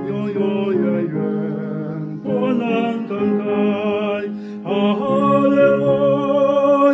[0.08, 1.14] 永永远远。
[2.22, 2.62] 不能
[3.08, 3.44] 更改，
[4.64, 4.70] 哈
[5.48, 5.82] 利路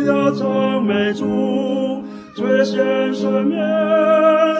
[0.07, 1.23] 亚赞美主，
[2.35, 3.55] 最先生命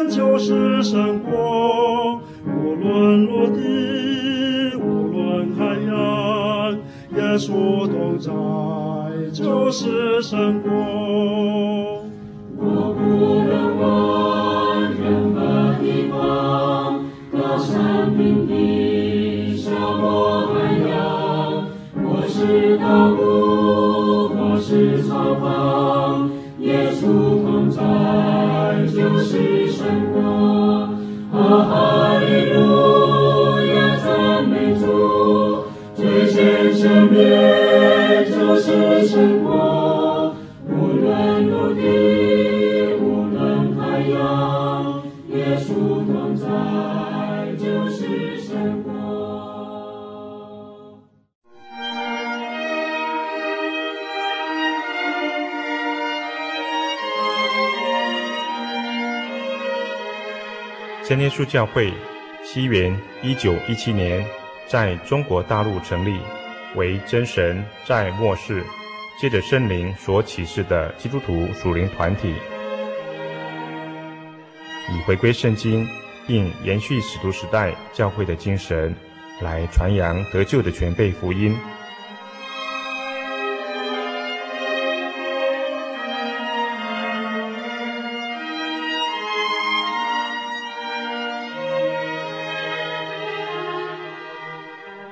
[0.09, 6.71] 就是神国，无论陆地，无论海洋，
[7.15, 8.31] 耶稣同在
[9.33, 10.71] 就是神国。
[12.57, 12.99] 我不
[13.49, 15.39] 能往任何
[15.81, 20.21] 地方，高山平地，沙漠。
[22.33, 27.81] 是道路，我是草房，耶稣同在
[28.87, 30.89] 就是神国。
[31.31, 32.50] 哈利
[36.91, 37.21] 先生命
[38.29, 40.35] 就是神国，
[40.67, 45.71] 无论陆地，无论海洋，耶稣
[46.05, 46.45] 同在
[47.57, 48.91] 就是神国。
[61.03, 61.93] 真耶稣教会，
[62.43, 64.25] 西元一九一七年
[64.67, 66.19] 在中国大陆成立，
[66.75, 68.63] 为真神在末世
[69.19, 72.33] 借着圣灵所启示的基督徒属灵团体，
[74.89, 75.87] 以回归圣经
[76.25, 78.95] 并延续使徒时代教会的精神，
[79.41, 81.55] 来传扬得救的全辈福音。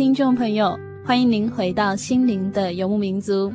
[0.00, 3.52] 听众朋友，欢迎您回到心灵的游牧民族。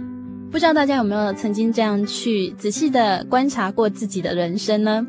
[0.52, 5.04] 不知道大家有没有曾经这样去仔细的观察过自己的人生呢？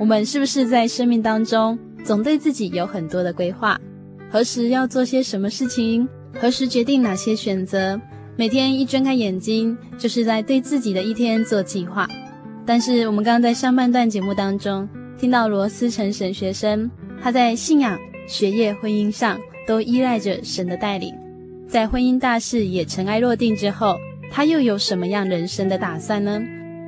[0.00, 3.80] 我们是不是在生命当中总对自己有很多的规划？
[4.28, 6.08] 何时要做些什么事情？
[6.40, 7.98] 何时决定哪些选择？
[8.34, 12.08] 每天一睁开眼睛，就是在对自己的一天做计划。
[12.66, 16.90] 但是我们刚刚在上半段节目当中听到罗思成神学生，
[17.22, 19.38] 他在信仰、学业、婚姻上。
[19.66, 21.14] 都依赖着神的带领，
[21.66, 23.96] 在婚姻大事也尘埃落定之后，
[24.30, 26.42] 他又有什么样人生的打算呢？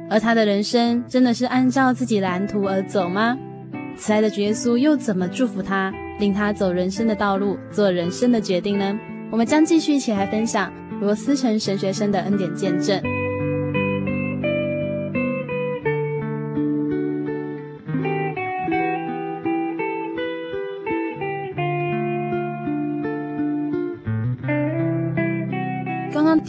[0.08, 3.36] 而他的人生真的是按照自己蓝图而走吗？
[3.96, 8.98] 慈爱的主耶稣又怎么祝福他，令他走人生的道路，做人生的决定呢？
[9.30, 13.15] 我们将继续一起来分享罗思成神学生的恩典见证。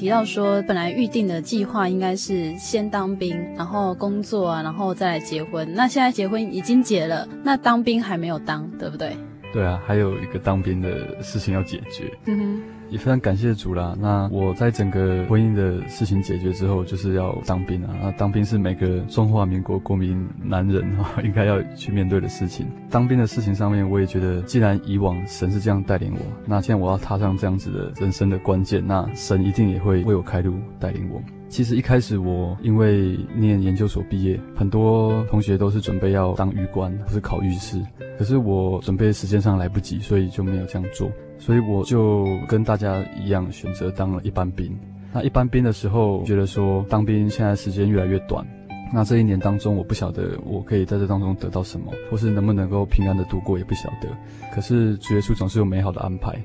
[0.07, 5.67] 提到说，本来预定的计划应该是先当兵，然后工作啊，然后再来结婚。
[5.73, 9.17] 那现在结婚已经结了，那当兵还没有当，对不对？
[9.51, 12.09] 对啊，还有一个当兵的事情要解决。
[12.27, 12.76] 嗯哼。
[12.89, 13.95] 也非常感谢主啦。
[13.99, 17.93] 那我在整个婚姻的事情解决之后，就是要当兵啊。
[18.01, 22.65] 那当兵是每个中华民国国民男人哈应该要去面对的事情。
[22.89, 31.21] 当兵的事情上面，我也觉得，既然以往神是这样带领我，那现在我要踏上这样子的人生的关键，那神一定也会为我开路带领我。
[31.49, 37.81] 其实一开始我因为念研究所毕业，很多同学都是准备要当狱官，或是考狱师，
[38.17, 41.09] 可是我准备时间上来不及，所以就没有这样做。
[41.39, 44.77] 所以我就跟大家一样，选择当了一般兵。
[45.13, 48.45] 那一般兵的时候，觉得说当兵现在时间越来越短，
[48.93, 54.09] 那这一年当中，我不晓得我可以在这当中得到什么，或是能不能够平安的度过，也不晓得。
[54.53, 56.35] 可是主耶稣总是有美好的安排。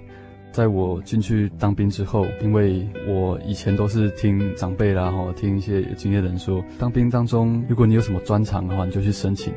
[0.53, 9.51] 在我进去当兵之后，因为我以前都是听长辈啦，哈，听一些有经验的人说，当兵当中，如果你有什么专长的话，你就去申请，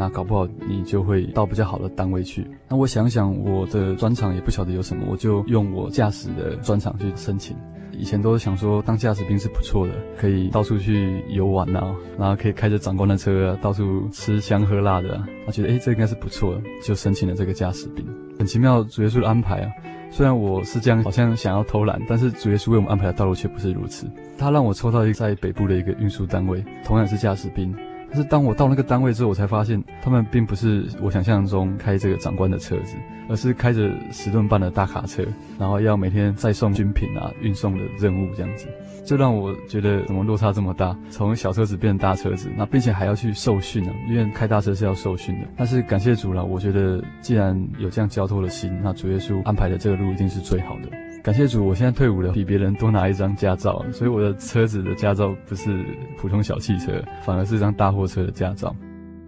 [0.00, 2.46] 那搞不好你就会到比较好的单位去。
[2.66, 7.54] 那我想想，我的专长也不晓得有什么，我就用我驾驶的专长去申请。
[7.92, 15.28] 以前都是想说当驾驶兵是不错的，可以到处去游玩呐、啊，然后可以开着长官的车、啊、到处吃香喝辣的、啊。
[15.44, 18.02] 他觉得诶，这应该是不错的，就申请了这个驾驶兵。
[18.38, 19.70] 很奇妙，主耶稣的安排啊。
[20.10, 24.06] 虽然我是这样，好像想要偷懒，但是主耶稣为我们安排的道路却不是如此。
[24.38, 27.74] 他让我抽到一个在北部的一个运输单位，同样是驾驶兵。
[28.12, 32.96] 但是当我到那个单位之后，我才发现他们并不是我想象中开这个长官的车子，
[33.28, 35.24] 而是开着十吨半的大卡车，
[35.58, 38.66] 然后要每天载送军品啊、运送的任务这样子，
[39.06, 45.46] 就让我觉得怎么落差这么大，从小车子变成大车子，那并且还要去受训呢，因为开大车是要受训的。
[45.56, 50.88] 但是感谢主了，我觉得既然有这样交托的心，那主耶稣安排的这个路一定是最好的。
[51.22, 55.84] 感谢主，我现在退伍了，比别人多拿一张驾照，所以我的车子的驾照不是
[56.16, 56.92] 普通小汽车，
[57.22, 58.74] 反而是一张大货车的驾照。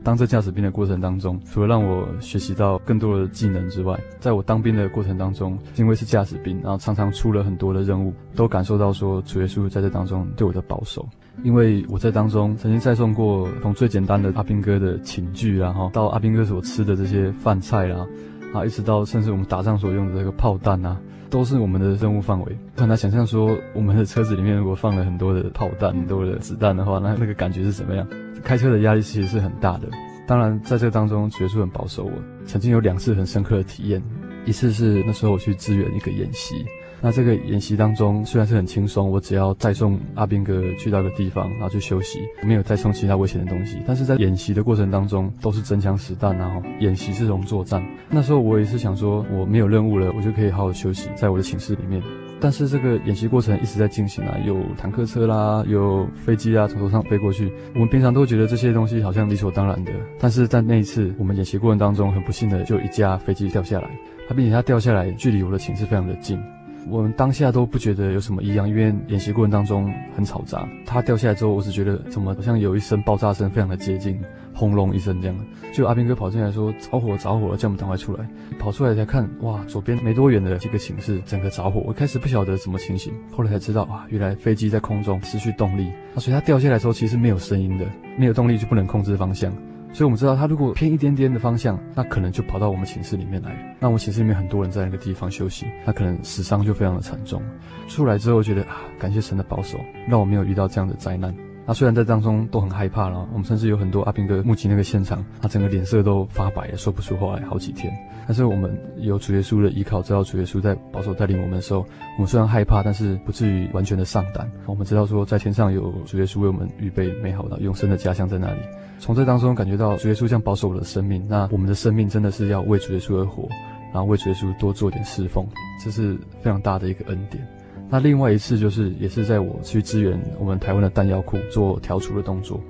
[0.03, 11.07] 当这驾驶兵的过程当中，除了让我学习到更多的技能之外，在我当兵的过程当中，因为是驾驶兵，然后常常出了很多的任务，都感受到说主耶稣在这当中对我的保守。
[11.43, 18.07] 因为我在当中曾经载送过从最简单的阿兵哥的寝具，然后到阿兵哥所吃的这些饭菜啦，
[18.55, 20.99] 啊，一直到甚至我们打仗所用的这个炮弹啊。
[21.33, 22.59] 都是我们的任务范围。
[22.77, 28.07] 很难想象说，我们的车子里面如果放了很多的炮弹、很多的子弹的话，那那个感觉是怎么样？
[28.45, 29.89] 开车的压力其实是很大的。
[30.27, 32.13] 当然，在这当中，学术很保守我。
[32.45, 34.03] 曾经有两次很深刻的体验。
[34.45, 36.67] 一次是那时候我去支援一个演习。
[37.05, 43.79] 那这个演习当中虽然是很轻松，我只要再送阿兵哥去到一个地方，然后去休息，没有再送其他危险的东西。
[43.85, 47.85] 但是在演习的过程当中，都是真枪实弹，然后演习是这种作战。
[48.09, 52.01] 那时候我也是想说，我没有任务了，我就可以好好休息，在我的寝室里面。
[52.41, 57.53] 但是这个演习过程一直在进行啊，有坦克车啦，有飞机啊从头上飞过去。
[57.75, 63.91] 我们平常都觉得这些东西好像理所当然的，但是在那一次我们演习过程当中，很不幸的就一架飞机掉下来，
[64.29, 66.41] 它并且它掉下来距离我的寝室非常的近。
[66.89, 70.69] 我们当下都不觉得有什么异样，因为演习过程当中很嘈杂。
[70.85, 74.21] 它掉下来之后，我只觉得怎么好像有一声爆炸声，非常的接近，
[74.55, 75.37] 轰隆一声这样。
[75.73, 78.29] 就阿兵哥跑进来说着火着火了，叫我们赶快出来。
[78.59, 81.81] 跑出来才看，哇，左边没多远的几个寝室整个着火。
[81.87, 87.87] 我开始不晓得什么情形，后来才知道，啊，原来飞机在空中失去动力，那所以它掉下来的时候其实没有声音的，
[88.19, 89.53] 没有动力就不能控制方向。
[89.93, 93.77] 所以我们知道，他如果偏一点点的方向，那可能就跑到我们寝室里面来。
[93.79, 97.43] 那我们寝室里面很多人在那个地方休息，那可能死伤就非常的惨重。
[97.89, 99.79] 出来之后，觉得啊，感谢神的保守，
[100.09, 101.35] 让我没有遇到这样的灾难。
[101.65, 107.93] 那虽然在当中都很害怕了，我们甚至有很多阿兵哥目击那个现场，他整个脸色都发白，也说不出话来好几天。
[108.27, 111.81] 但是我们有主耶稣的依靠，知道主耶稣在保守带领我们的时候，
[112.17, 114.51] 我们虽然害怕，但是不至于完全的丧胆。
[114.67, 118.61] 我们知道说，在天上有主耶稣为我们预备美好的永生的家乡在那里。
[119.03, 123.49] 从这当中感觉到主耶稣将保守我的生命，那我们的生命真的是要为主耶稣而活，
[123.93, 125.45] 然后为主耶稣多做点侍奉，
[125.85, 127.45] 这是非常大的一个恩典。
[127.91, 132.61] 那另外一次就是也是在我去支援我们台湾的弹药库做调处的动作，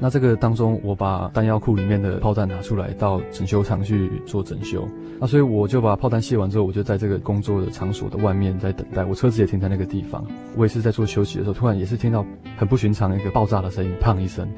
[0.00, 4.88] 那这个当中我把弹药库里面的炮弹拿出来到整修厂去做整修，
[5.20, 10.26] 那所以我就把炮弹卸完之后，我就在这个工作的场所的外面在等待，我车子也停在那个地方，
[10.56, 12.26] 我也是在做休息的时候，突然也是听到
[12.56, 14.48] 很不寻常的一个爆炸的声音，砰一声。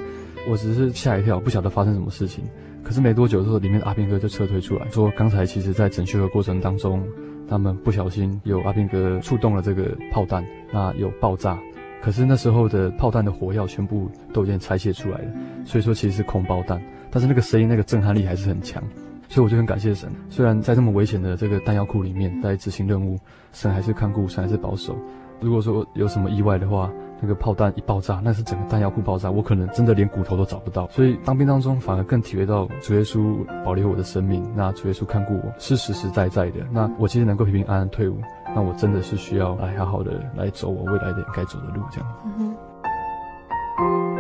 [0.49, 2.45] 我只是吓一跳，不晓得发生什么事情。
[2.83, 7.03] 可是没多久之后，里面的阿兵哥就撤退出来，说刚才其实在整修的过程当中，
[7.47, 11.59] 他们不小心有阿兵哥触动了这个炮弹，那有爆炸。
[12.01, 15.31] 可是那时候的炮弹的火药全部都已经拆卸出来了，
[15.65, 16.81] 所以说其实是空包弹。
[17.11, 18.83] 但是那个声音、那个震撼力还是很强，
[19.29, 20.11] 所以我就很感谢神。
[20.31, 23.19] 虽然在这么危险的这个弹药库里面在执行任务，
[23.53, 24.97] 神还是看顾，神还是保守。
[25.41, 26.91] 如果说有什么意外的话，
[27.21, 30.89] 那个炮弹一爆炸，那是整个弹药库爆炸，我可能真的连骨头都找不到。
[30.89, 36.61] 所以当兵当中反而更体会到主耶稣保留我的生命，那主耶稣看顾我是实实在在的。
[36.71, 38.19] 那我其实能够平平安安退伍，
[38.55, 42.09] 那我真的是需要来好好的来走我未来的该走的路，这样。
[42.39, 44.18] 嗯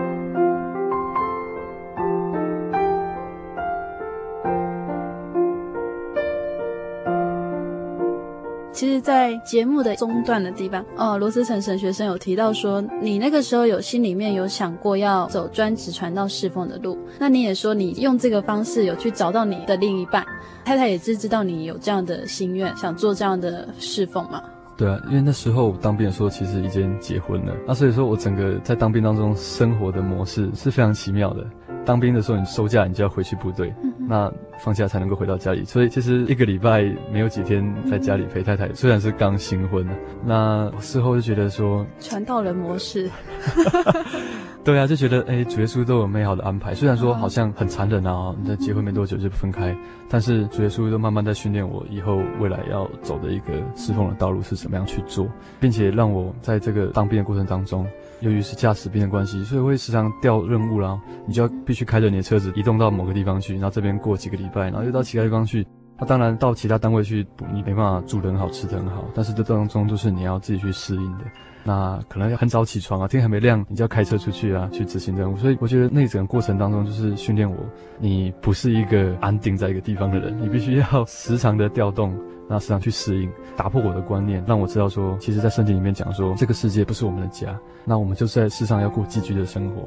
[8.78, 16.96] 其实，在节目的中段的地方，哦，罗思成神学生有提到说，你那个时候有心里面有想过要走专职传道侍奉的路。
[17.18, 20.24] 那你也说，你用这个方式有去找到你的另一半，
[20.64, 24.40] 太太也是知道你有这样的心愿，想做这样的侍奉吗？
[24.76, 27.52] 对啊，因为那时候当兵的时候，其实已经结婚了。
[27.66, 31.44] 那所以说我整个在当兵当中生活的模式是非常奇妙的。
[31.88, 35.64] 当兵的时候，你收假，你就要回去部队，嗯、那放假才能够回到家里。
[35.64, 39.88] 所以其实一个礼拜没有几天在家里陪太太，嗯、虽然是刚新婚，
[40.22, 43.10] 那事后就觉得说传道人模式。
[44.62, 46.74] 对啊，就觉得哎，主耶稣都有美好的安排。
[46.74, 49.74] 虽然说好像很残忍啊，你在结婚没多久就分开，
[50.10, 55.26] 但是主耶稣都慢慢在训练我以后未来要走的一个侍奉的道路是怎么样去做，
[55.58, 57.86] 并且让我在这个当兵的过程当中。
[58.20, 65.66] 由于是驾驶兵的关系，所以会时常调任务啦，你就要必须开着你的车子移动到某个地方去，然后这边过几个礼拜，然后又到其他地方去。
[65.98, 71.24] 那当然到其他单位去，你没办法住得很好，吃得很好，但是这当中都是你要自己去适应的。
[71.64, 75.36] 那可能要很早起床啊，天还没亮，你就要开车出去啊，去执行任务。
[75.36, 77.56] 所以我觉得那整个过程当中，就是训练我，
[77.98, 82.16] 你不是一个安定在一个地方的人，你必须要时常的调动。
[82.50, 89.86] 那时常去适应，打破我的观念，让我知道说，其实，在圣经里面讲说，这个世界不是我们的家，那我们就是在世上要过寄居的生活。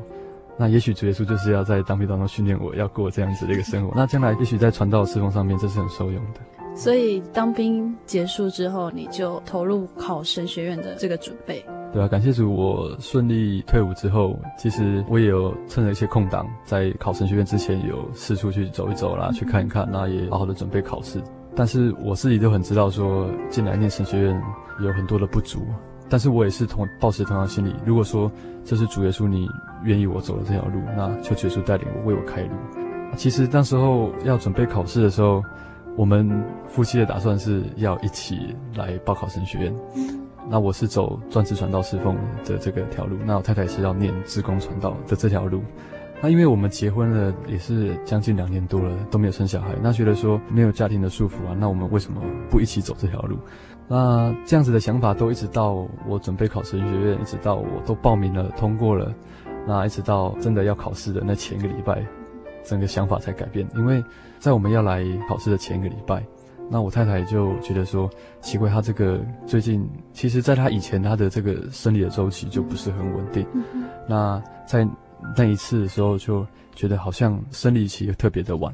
[0.61, 3.91] 那也许主耶稣就是要在当兵当中训练我，要过这样子的一个生活。
[3.95, 6.39] 那将来也许在传道侍奉上面，这是很受用的。
[6.75, 11.65] 所以当兵结束之后，你就投入考神学院的这个准备。
[11.91, 21.19] 对啊，感谢主，我顺利退伍之后，其实我也有趁着一些空档，在考神学院之前有四处去走一走啦，嗯、去看一看，那也好好的准备考试。
[21.55, 24.39] 但是我自己都很知道，说进来念神学院
[24.79, 25.59] 有很多的不足，
[26.11, 27.73] 但是我也是同抱持同样心理。
[27.85, 28.29] 如果说
[28.65, 29.47] 这是主耶稣你
[29.85, 32.49] 愿意我走的这条路，那求主耶稣带领我，为我开路。
[33.15, 35.41] 其实那时候要准备考试的时候，
[35.95, 39.73] 我们夫妻的打算是要一起来报考神学院。
[40.49, 45.61] 那我是走专职传道侍奉的这个条路，那我太太是要念志工传道的这条路。
[46.23, 53.37] 那因为我们结婚了也是将近两年多了，都没有生小孩，那觉得说没有家庭的束缚啊，那我们为什么不一起走这条路？
[53.87, 59.13] 那这样子的想法都一直到我准备考神学院，一直到我都报名了通过了，
[59.67, 62.05] 那一直到真的要考试的那前一个礼拜，
[62.63, 63.67] 整个想法才改变。
[63.75, 64.03] 因为
[64.39, 66.23] 在我们要来考试的前一个礼拜，
[66.69, 68.09] 那我太太就觉得说
[68.39, 73.45] 奇怪，她这个最近其实在她以前她的这个生理的周期就不是很稳定，
[74.07, 74.87] 那在。
[75.37, 78.73] 那一次的时候，就觉得好像生理期特别的晚。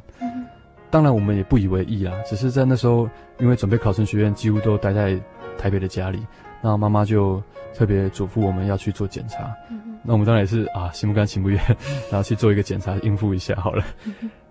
[0.89, 3.09] 当然，我们也不以为意啦，只是在那时候，
[3.39, 5.19] 因为准备考神学院，几乎都待在
[5.57, 6.25] 台北的家里。
[6.61, 7.41] 那妈妈就
[7.75, 9.53] 特别嘱咐我们要去做检查。
[10.01, 11.61] 那我们当然也是啊，心不甘情不愿，
[12.09, 13.83] 然后去做一个检查，应付一下好了。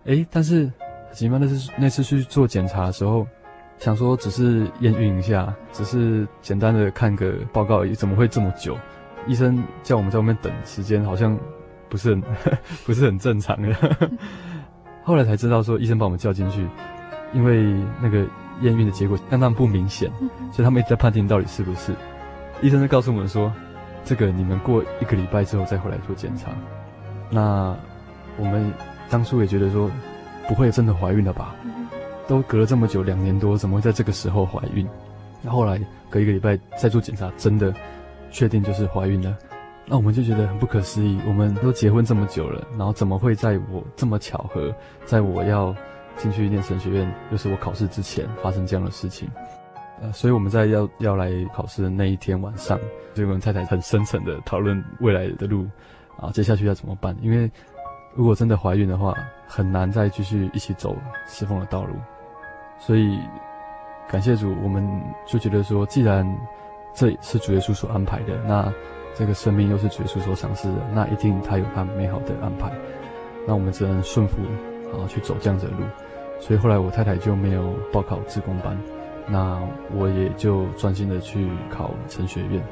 [0.05, 0.71] 哎， 但是，
[1.13, 3.27] 起码那次那次去做检查的时候，
[3.79, 8.79] 想说只是验孕一下，只是简单的看个报告而已，怎么会这么久？
[9.27, 11.39] 医生叫我们在外面等时间，好像。
[11.89, 12.23] 不是很
[12.85, 13.73] 不是很正常的，
[15.07, 16.67] 后来才知道说医生把我们叫进去，
[17.33, 17.63] 因为
[18.03, 18.27] 那个
[18.61, 20.11] 验孕的结果相当不明显，
[20.51, 21.95] 所以他们一直在判定到底是不是。
[22.61, 23.53] 医生就告诉我们说，
[24.05, 26.51] 这个你们过一个礼拜之后再回来做检查。
[27.31, 27.73] 那
[28.37, 28.69] 我们
[29.09, 29.89] 当初也觉得说，
[30.49, 31.55] 不会真的怀孕了吧？
[32.27, 34.85] 都隔了这么久，两年多，怎么会在这个时候怀孕？
[35.41, 35.81] 那后来
[36.11, 37.73] 隔一个礼拜再做检查，真的
[38.33, 39.39] 确定就是怀孕了。
[39.89, 44.75] 那我们就觉得很不可思议，我们都结婚这么久了，然后怎么会在我这么巧合，
[45.05, 45.73] 在我要
[46.17, 49.31] 进去念神学院，又是我考试之前发生这样的事情？
[50.03, 52.77] 呃，所以我们在要要来考试的那一天晚上，
[53.15, 55.65] 就跟太太很深层的讨论未来的路，
[56.19, 57.17] 啊，接下去要怎么办？
[57.23, 57.49] 因为
[58.17, 59.15] 如果真的怀孕的话，
[59.47, 60.97] 很难再继续一起走
[61.29, 61.95] 侍奉的道路。
[62.77, 63.21] 所以
[64.09, 64.85] 感谢主，我们
[65.29, 66.27] 就觉得说，既然
[66.93, 68.73] 这是主耶稣所安排的，那。
[69.19, 72.71] 这个生命又是主耶稣所赏赐的，那一定他有他美好的安排。
[73.47, 74.43] 那我们只能顺服，
[74.93, 75.79] 啊，去走这样子的路。
[76.39, 78.79] 所以后来我太太就没有报考志工班，
[79.27, 79.59] 那
[79.95, 82.63] 我也就专心的去考神学院。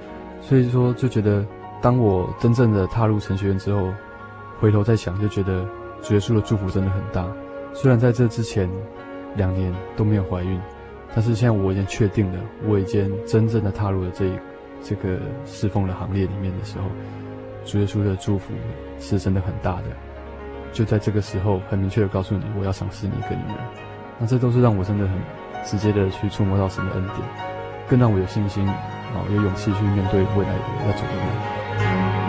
[0.42, 1.46] 所以说，就觉得
[1.80, 3.90] 当我真正的踏入神学院之后，
[4.60, 5.66] 回头再想，就觉得
[6.02, 7.26] 主耶稣的祝福真的很大。
[7.72, 8.68] 虽然在这之前
[9.36, 10.60] 两年都没有怀孕，
[11.14, 12.38] 但是现在我已经确定了，
[12.68, 14.32] 我已经真正的踏入了这一。
[14.84, 16.84] 这个侍奉的行列里面的时候，
[17.64, 18.52] 主耶稣的祝福
[19.00, 19.84] 是真的很大的。
[20.72, 23.56] 就在这个时候，很明确的告诉你，我要赏赐你一个女人。
[24.18, 25.18] 那这都是让我真的很
[25.64, 27.18] 直接的去触摸到神的恩典，
[27.88, 28.76] 更让我有信心啊，
[29.30, 32.23] 有勇气去面对未来的要走的路。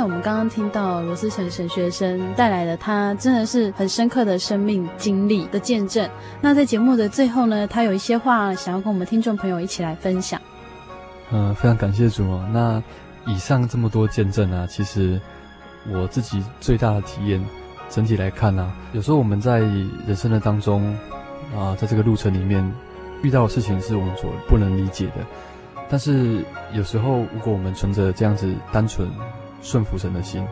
[0.00, 6.08] 在我们刚刚听到罗思成神学生带来的他真的是很深刻的生命经历的见证。
[6.40, 10.40] 那在节目的最后呢，他有一些话想要跟我们听众朋友一起来分享。
[11.32, 12.48] 嗯、非常感谢主哦。
[12.50, 12.82] 那
[13.30, 15.20] 以上这么多见证啊，其实
[15.86, 17.44] 我自己最大的体验，
[17.90, 20.96] 整体来看啊，有时候我们在人生的当中
[21.54, 22.66] 啊，在这个路程里面
[23.22, 25.16] 遇到的事情是我们所不能理解的。
[25.90, 26.42] 但是
[26.72, 29.06] 有时候，如果我们存着这样子单纯。
[29.62, 30.46] 顺服神的心，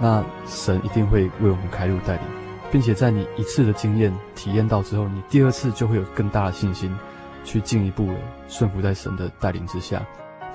[0.00, 2.22] 那神一定会为我们开路带领，
[2.70, 6.92] 并且在你一次的经验体验到之后，你第二次就会有更大的信心，
[7.44, 8.14] 去进一步的
[8.48, 10.04] 顺服在神的带领之下，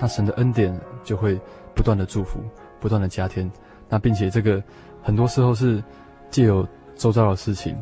[0.00, 1.40] 那神的恩典就会
[1.74, 2.40] 不断的祝福，
[2.80, 3.50] 不断的加添，
[3.88, 4.62] 那并且这个
[5.02, 5.82] 很多时候是
[6.30, 6.66] 借由
[6.96, 7.76] 周遭的事情，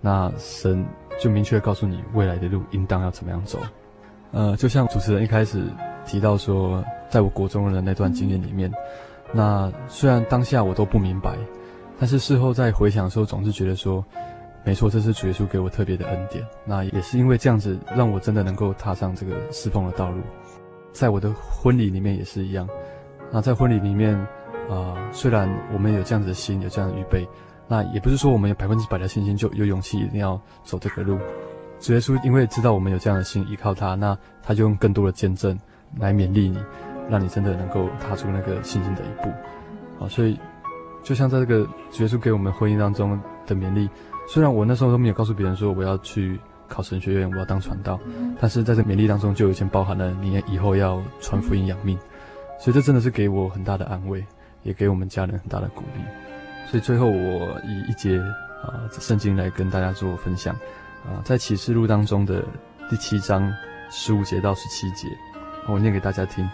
[0.00, 0.84] 那神
[1.18, 3.58] 就明确告诉你未来的路应当要怎么样走，
[4.32, 5.64] 呃，就像主持人一开始
[6.06, 8.70] 提到说，在我国中人的那段经验里面。
[9.32, 11.36] 那虽然当下我都不明白，
[11.98, 14.04] 但是事后再回想的时候，总是觉得说，
[14.64, 16.44] 没错，这是主耶稣给我特别的恩典。
[16.64, 20.20] 那也是因为这样子，让我真的能够踏上这个侍奉的道路。
[20.92, 22.68] 在我的婚礼里面也是一样。
[23.30, 24.16] 那在婚礼里面，
[24.68, 27.28] 啊、虽然我们有这样子的心，有这样的预备，
[27.68, 31.16] 那也不是说我们有百分之百的信心就有勇气一定要走这个路。
[31.78, 35.58] 主耶稣因为知道我们有这样的心，依靠他，那他就用更多的见证
[35.98, 36.58] 来勉励你。
[37.10, 40.38] 让你真的能够踏出那个信心的一步，啊，所以
[41.02, 43.88] 就像在这个主耶稣给我们婚姻当中的勉励，
[44.28, 46.38] 虽然我那时候都没有告诉别人说我要去
[46.68, 47.98] 考神学院，我要当传道，
[48.40, 51.98] 但是在这勉励当中就已经包含了你以后要传福音养命，
[52.60, 54.24] 所以这真的是给我很大的安慰，
[54.62, 56.02] 也给我们家人很大的鼓励。
[56.70, 58.18] 所以最后我以一节
[58.62, 60.54] 啊圣经来跟大家做分享，
[61.04, 62.44] 啊，在启示录当中的
[62.88, 63.52] 第七章
[63.90, 65.08] 十五节到十七节，
[65.66, 66.48] 我念给大家听。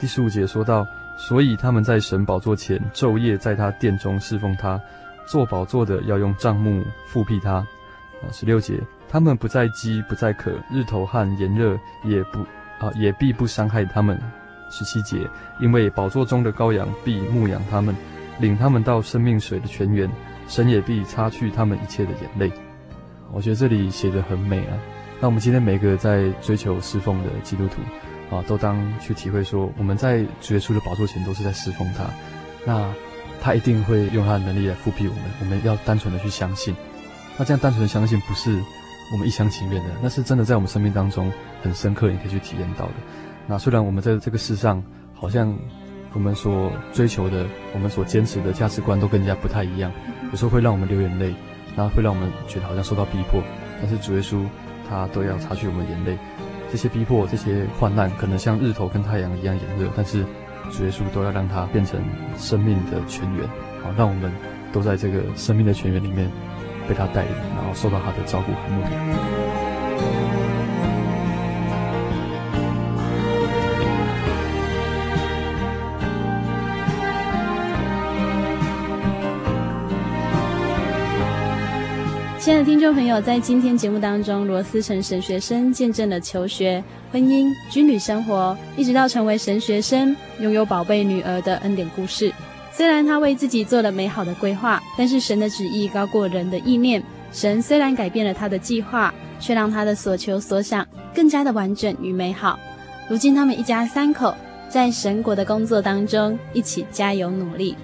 [0.00, 0.86] 第十五节说到，
[1.18, 4.80] 所以他们在神宝座前昼夜在他殿中侍奉他，
[5.26, 8.80] 做宝座的要用帐幕覆庇他，啊，十六节，
[9.10, 12.40] 他们不再饥，不再渴，日头和炎热也不
[12.78, 14.18] 啊，也必不伤害他们。
[14.70, 15.28] 十七节，
[15.60, 17.94] 因为宝座中的羔羊必牧养他们，
[18.38, 20.10] 领他们到生命水的泉源，
[20.48, 22.50] 神也必擦去他们一切的眼泪。
[23.32, 24.78] 我觉得这里写得很美啊。
[25.20, 27.82] 那我们今天每个在追求侍奉的基督徒
[28.30, 32.04] 啊，都当去体会说，我们在主耶稣的宝座前都是在侍奉他。
[32.64, 32.92] 那
[33.42, 36.74] 他一定会用他的能力来复辟我们，我们要单纯的去相信。
[37.38, 38.60] 那这样单纯的相信不是
[39.12, 42.92] 我们一厢情愿的，那是真的在我们生命当中很深刻，你可以去体验到的。
[43.46, 44.82] 那虽然我们在这个世上，
[45.14, 45.56] 好像
[46.12, 49.90] 我们所追求的、我们所坚持的价值观都跟人家不太一样，
[50.30, 51.34] 有时候会让我们流眼泪，
[51.74, 53.42] 那会让我们觉得好像受到逼迫。
[53.80, 54.44] 但是主耶稣
[54.88, 56.18] 他都要擦去我们眼泪，
[56.70, 60.24] 这些逼迫、这些患难，可能像日头跟太阳一样炎热，但是
[60.70, 62.00] 主耶稣都要让它变成
[62.38, 63.46] 生命的泉源，
[63.82, 64.32] 好，让我们
[64.72, 66.30] 都在这个生命的泉源里面
[66.88, 69.49] 被他带领，然后受到他的照顾和牧养。
[82.40, 86.82] 亲爱的听众朋友，在今天节目当中，罗思成神学生见证了求学、
[87.12, 92.32] 婚姻、军旅生活，一直到成为神学生，拥有宝贝女儿的恩典故事。
[92.72, 97.02] 虽然他为自己做了美好的规划，但是神的旨意高过人的意念。
[97.30, 102.58] 神虽然改变了他的计划，却让他的所求所想更加的完整与美好。
[103.06, 104.34] 如今，他们一家三口
[104.66, 107.76] 在神国的工作当中一起加油努力。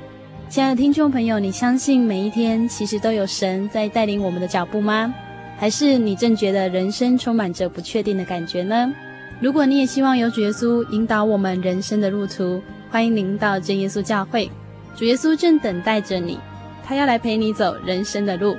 [0.48, 5.12] 亲爱的听众朋友，你相信每一天其实都有神在带领我们的脚步吗？
[5.58, 8.92] 还是你正觉得人生充满着不确定的感觉呢？
[9.40, 14.48] 如果你也希望有主耶稣引导我们人生的路途，欢迎您到真耶稣教会，
[14.94, 16.38] 主耶稣正等待着你，
[16.84, 18.56] 他要来陪你走人生的路。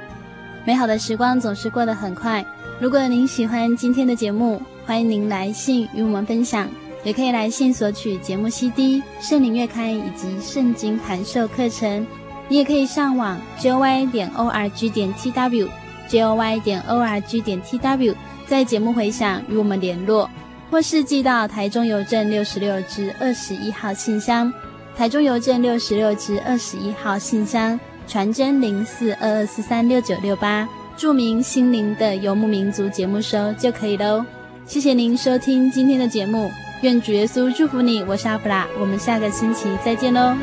[0.65, 2.45] 美好的时光总是过得很快。
[2.81, 6.67] 如果您喜欢今天的节目，欢迎您来信与我们分享。
[7.07, 12.05] 也可以来信索取节目 CD、圣灵月刊以及圣经函授课程。
[12.49, 18.13] 你也可以上网 joy 点 org 点 tw，joy 点 org 点 tw，
[18.45, 20.29] 在节目回响与我们联络，
[20.69, 24.51] 或是寄到台中邮政六十六支二十一号信箱，
[24.97, 34.25] 台中邮政六十六支二十一号信箱，传真零四二二四三六九六八，注明心灵的游牧民族节目收就可以喽。
[34.65, 36.51] 谢谢您收听今天的节目。
[36.81, 40.37] 愿主耶稣祝福你，我是阿布拉，我们下个星期再见喽。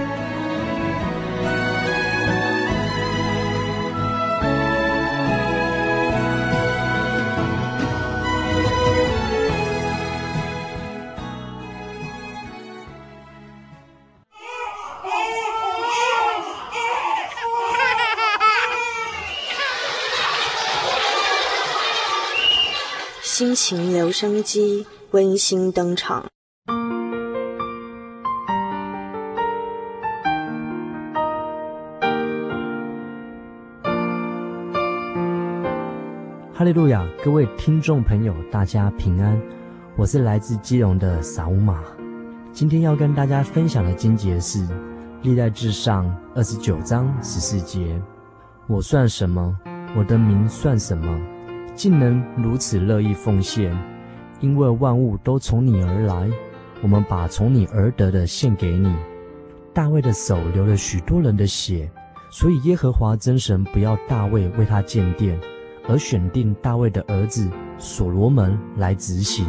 [23.36, 24.86] 心情留声机。
[25.10, 26.24] 温馨登场。
[36.52, 37.04] 哈利路亚！
[37.24, 39.36] 各位听众朋友，大家平安。
[39.96, 41.82] 我是来自基隆的撒乌玛。
[42.52, 44.60] 今天要跟大家分享的经节是
[45.22, 46.06] 《历代志上》
[46.36, 48.00] 二十九章十四节
[48.70, 49.58] ：“我算什么？
[49.96, 51.33] 我的名算什么？
[51.74, 53.76] 竟能如此乐意奉献？”
[54.40, 56.28] 因为万物都从你而来，
[56.82, 58.94] 我们把从你而得的献给你。
[59.72, 61.90] 大卫的手流了许多人的血，
[62.30, 65.38] 所以耶和华真神不要大卫为他建殿，
[65.88, 67.48] 而选定大卫的儿子
[67.78, 69.46] 所罗门来执行。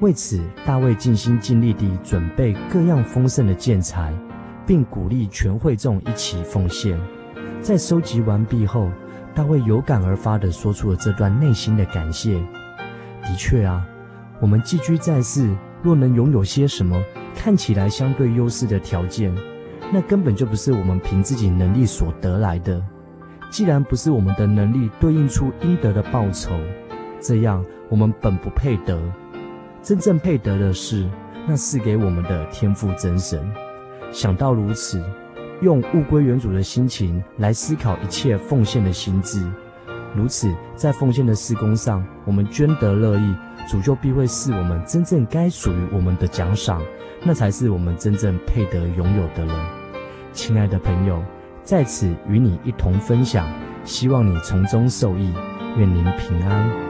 [0.00, 4.12] 为此，大卫尽心尽力地准备各样丰盛的建材，
[4.66, 6.98] 并鼓励全会众一起奉献。
[7.60, 8.90] 在收集完毕后，
[9.34, 12.38] 大卫有感而发地说出了这段内心的感谢。
[13.22, 13.86] 的确啊。
[14.40, 16.98] 我们寄居在世，若能拥有些什么
[17.36, 19.34] 看起来相对优势的条件，
[19.92, 22.82] 那根本就不是我们凭自己能力所得来的。
[23.50, 26.52] 既然不是我们的能力对应出应得的报酬，
[27.20, 28.98] 这样我们本不配得。
[29.82, 31.06] 真正配得的是
[31.46, 33.46] 那赐给我们的天赋真神。
[34.10, 35.04] 想到如此，
[35.60, 39.46] 用物归原主的心情来思考一切奉献的心志，
[40.14, 43.34] 如此在奉献的事工上，我们捐得乐意。
[43.68, 46.82] 主就必会是我们真正该属于我们的奖赏，
[47.22, 49.66] 那才是我们真正配得拥有的人。
[50.32, 51.22] 亲爱的朋友，
[51.62, 53.46] 在此与你一同分享，
[53.84, 55.32] 希望你从中受益，
[55.76, 56.89] 愿您平安。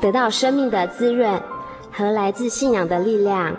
[0.00, 1.40] 得到生命的滋润
[1.90, 3.54] 和来自信仰的力量。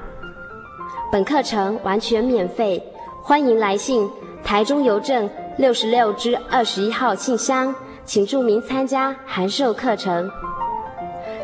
[1.11, 2.83] 本课程完全免费，
[3.21, 4.09] 欢迎来信
[4.43, 7.73] 台中邮政六十六之二十一号信箱，
[8.03, 10.29] 请注明参加函授课程。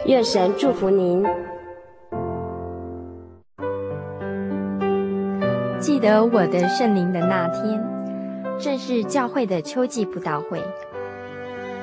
[0.05, 1.25] 愿神祝福您。
[5.79, 7.81] 记得我的圣灵的那天，
[8.59, 10.61] 正是教会的秋季布道会，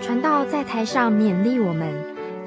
[0.01, 1.95] 传道在台上勉励我们，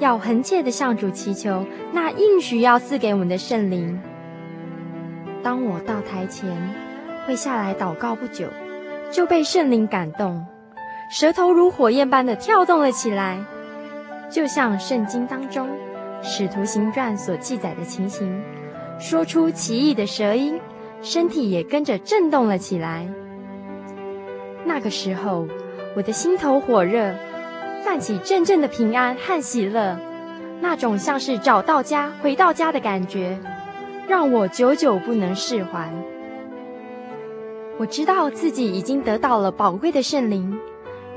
[0.04, 3.98] 要恒切的向主祈求那应许要赐给我们的圣灵。
[5.42, 6.46] 当我到台前，
[7.26, 8.46] 会下来祷告不久，
[9.10, 10.44] 就被圣灵感动，
[11.10, 13.42] 舌头如火焰般的跳动了起来，
[14.28, 15.66] 就像圣经当中
[16.22, 18.42] 《使徒行传》所记载的情形，
[18.98, 20.60] 说出奇异的舌音，
[21.00, 23.08] 身体也跟着震动了起来。
[24.66, 25.48] 那个时候，
[25.96, 27.14] 我的心头火热，
[27.84, 29.94] 泛起阵阵的平安和喜乐，
[30.58, 33.38] 那种像是找到家、回到家的感觉。
[34.08, 35.90] 让我久久不能释怀。
[37.78, 40.58] 我知道自己已经得到了宝贵的圣灵，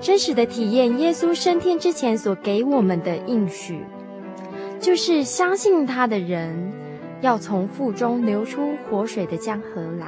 [0.02, 3.80] 真实的体验耶稣升天之前所给我们的应许，
[4.80, 6.72] 就是相信他的人
[7.22, 10.08] 要从腹中流出活水的江河来。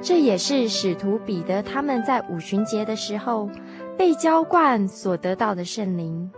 [0.00, 3.50] 这也是使徒彼得他们在五旬节的时候
[3.98, 6.30] 被浇灌所得到的圣灵。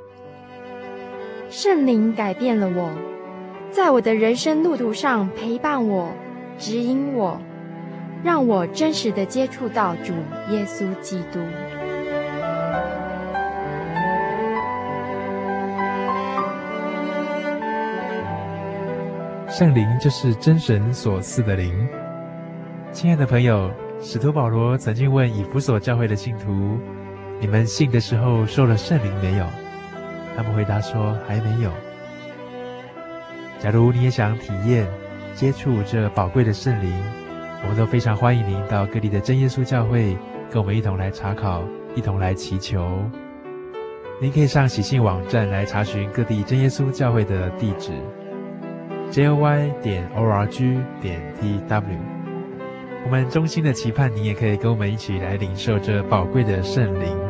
[1.51, 2.91] 圣灵改变了我。
[3.71, 6.11] 在我的人生路途上陪伴我、
[6.57, 7.39] 指引我，
[8.25, 10.15] 让我真实的接触到主
[10.51, 11.39] 耶稣基督。
[19.47, 21.87] 圣灵就是真神所赐的灵。
[22.91, 26.79] 亲爱的朋友，使徒保罗曾经问以弗所教会的信徒
[27.41, 29.47] ：“你们信的时候受了圣灵没有？”
[30.37, 31.71] 他们回答说：“还没有。”
[33.59, 34.87] 假如你也想体验、
[35.35, 36.93] 接触这宝贵的圣灵，
[37.63, 40.17] 我们都非常欢迎您到各地的真耶稣教会，
[40.51, 41.63] 跟我们一同来查考、
[41.95, 43.05] 一同来祈求。
[44.21, 47.93] 您可以上喜信网站来查询各地真耶稣教会的地址
[49.11, 51.83] ：joy 点 org 点 tw。
[53.05, 57.30] 我们衷心的期盼您也可以跟我们一起来领受这宝贵的圣灵。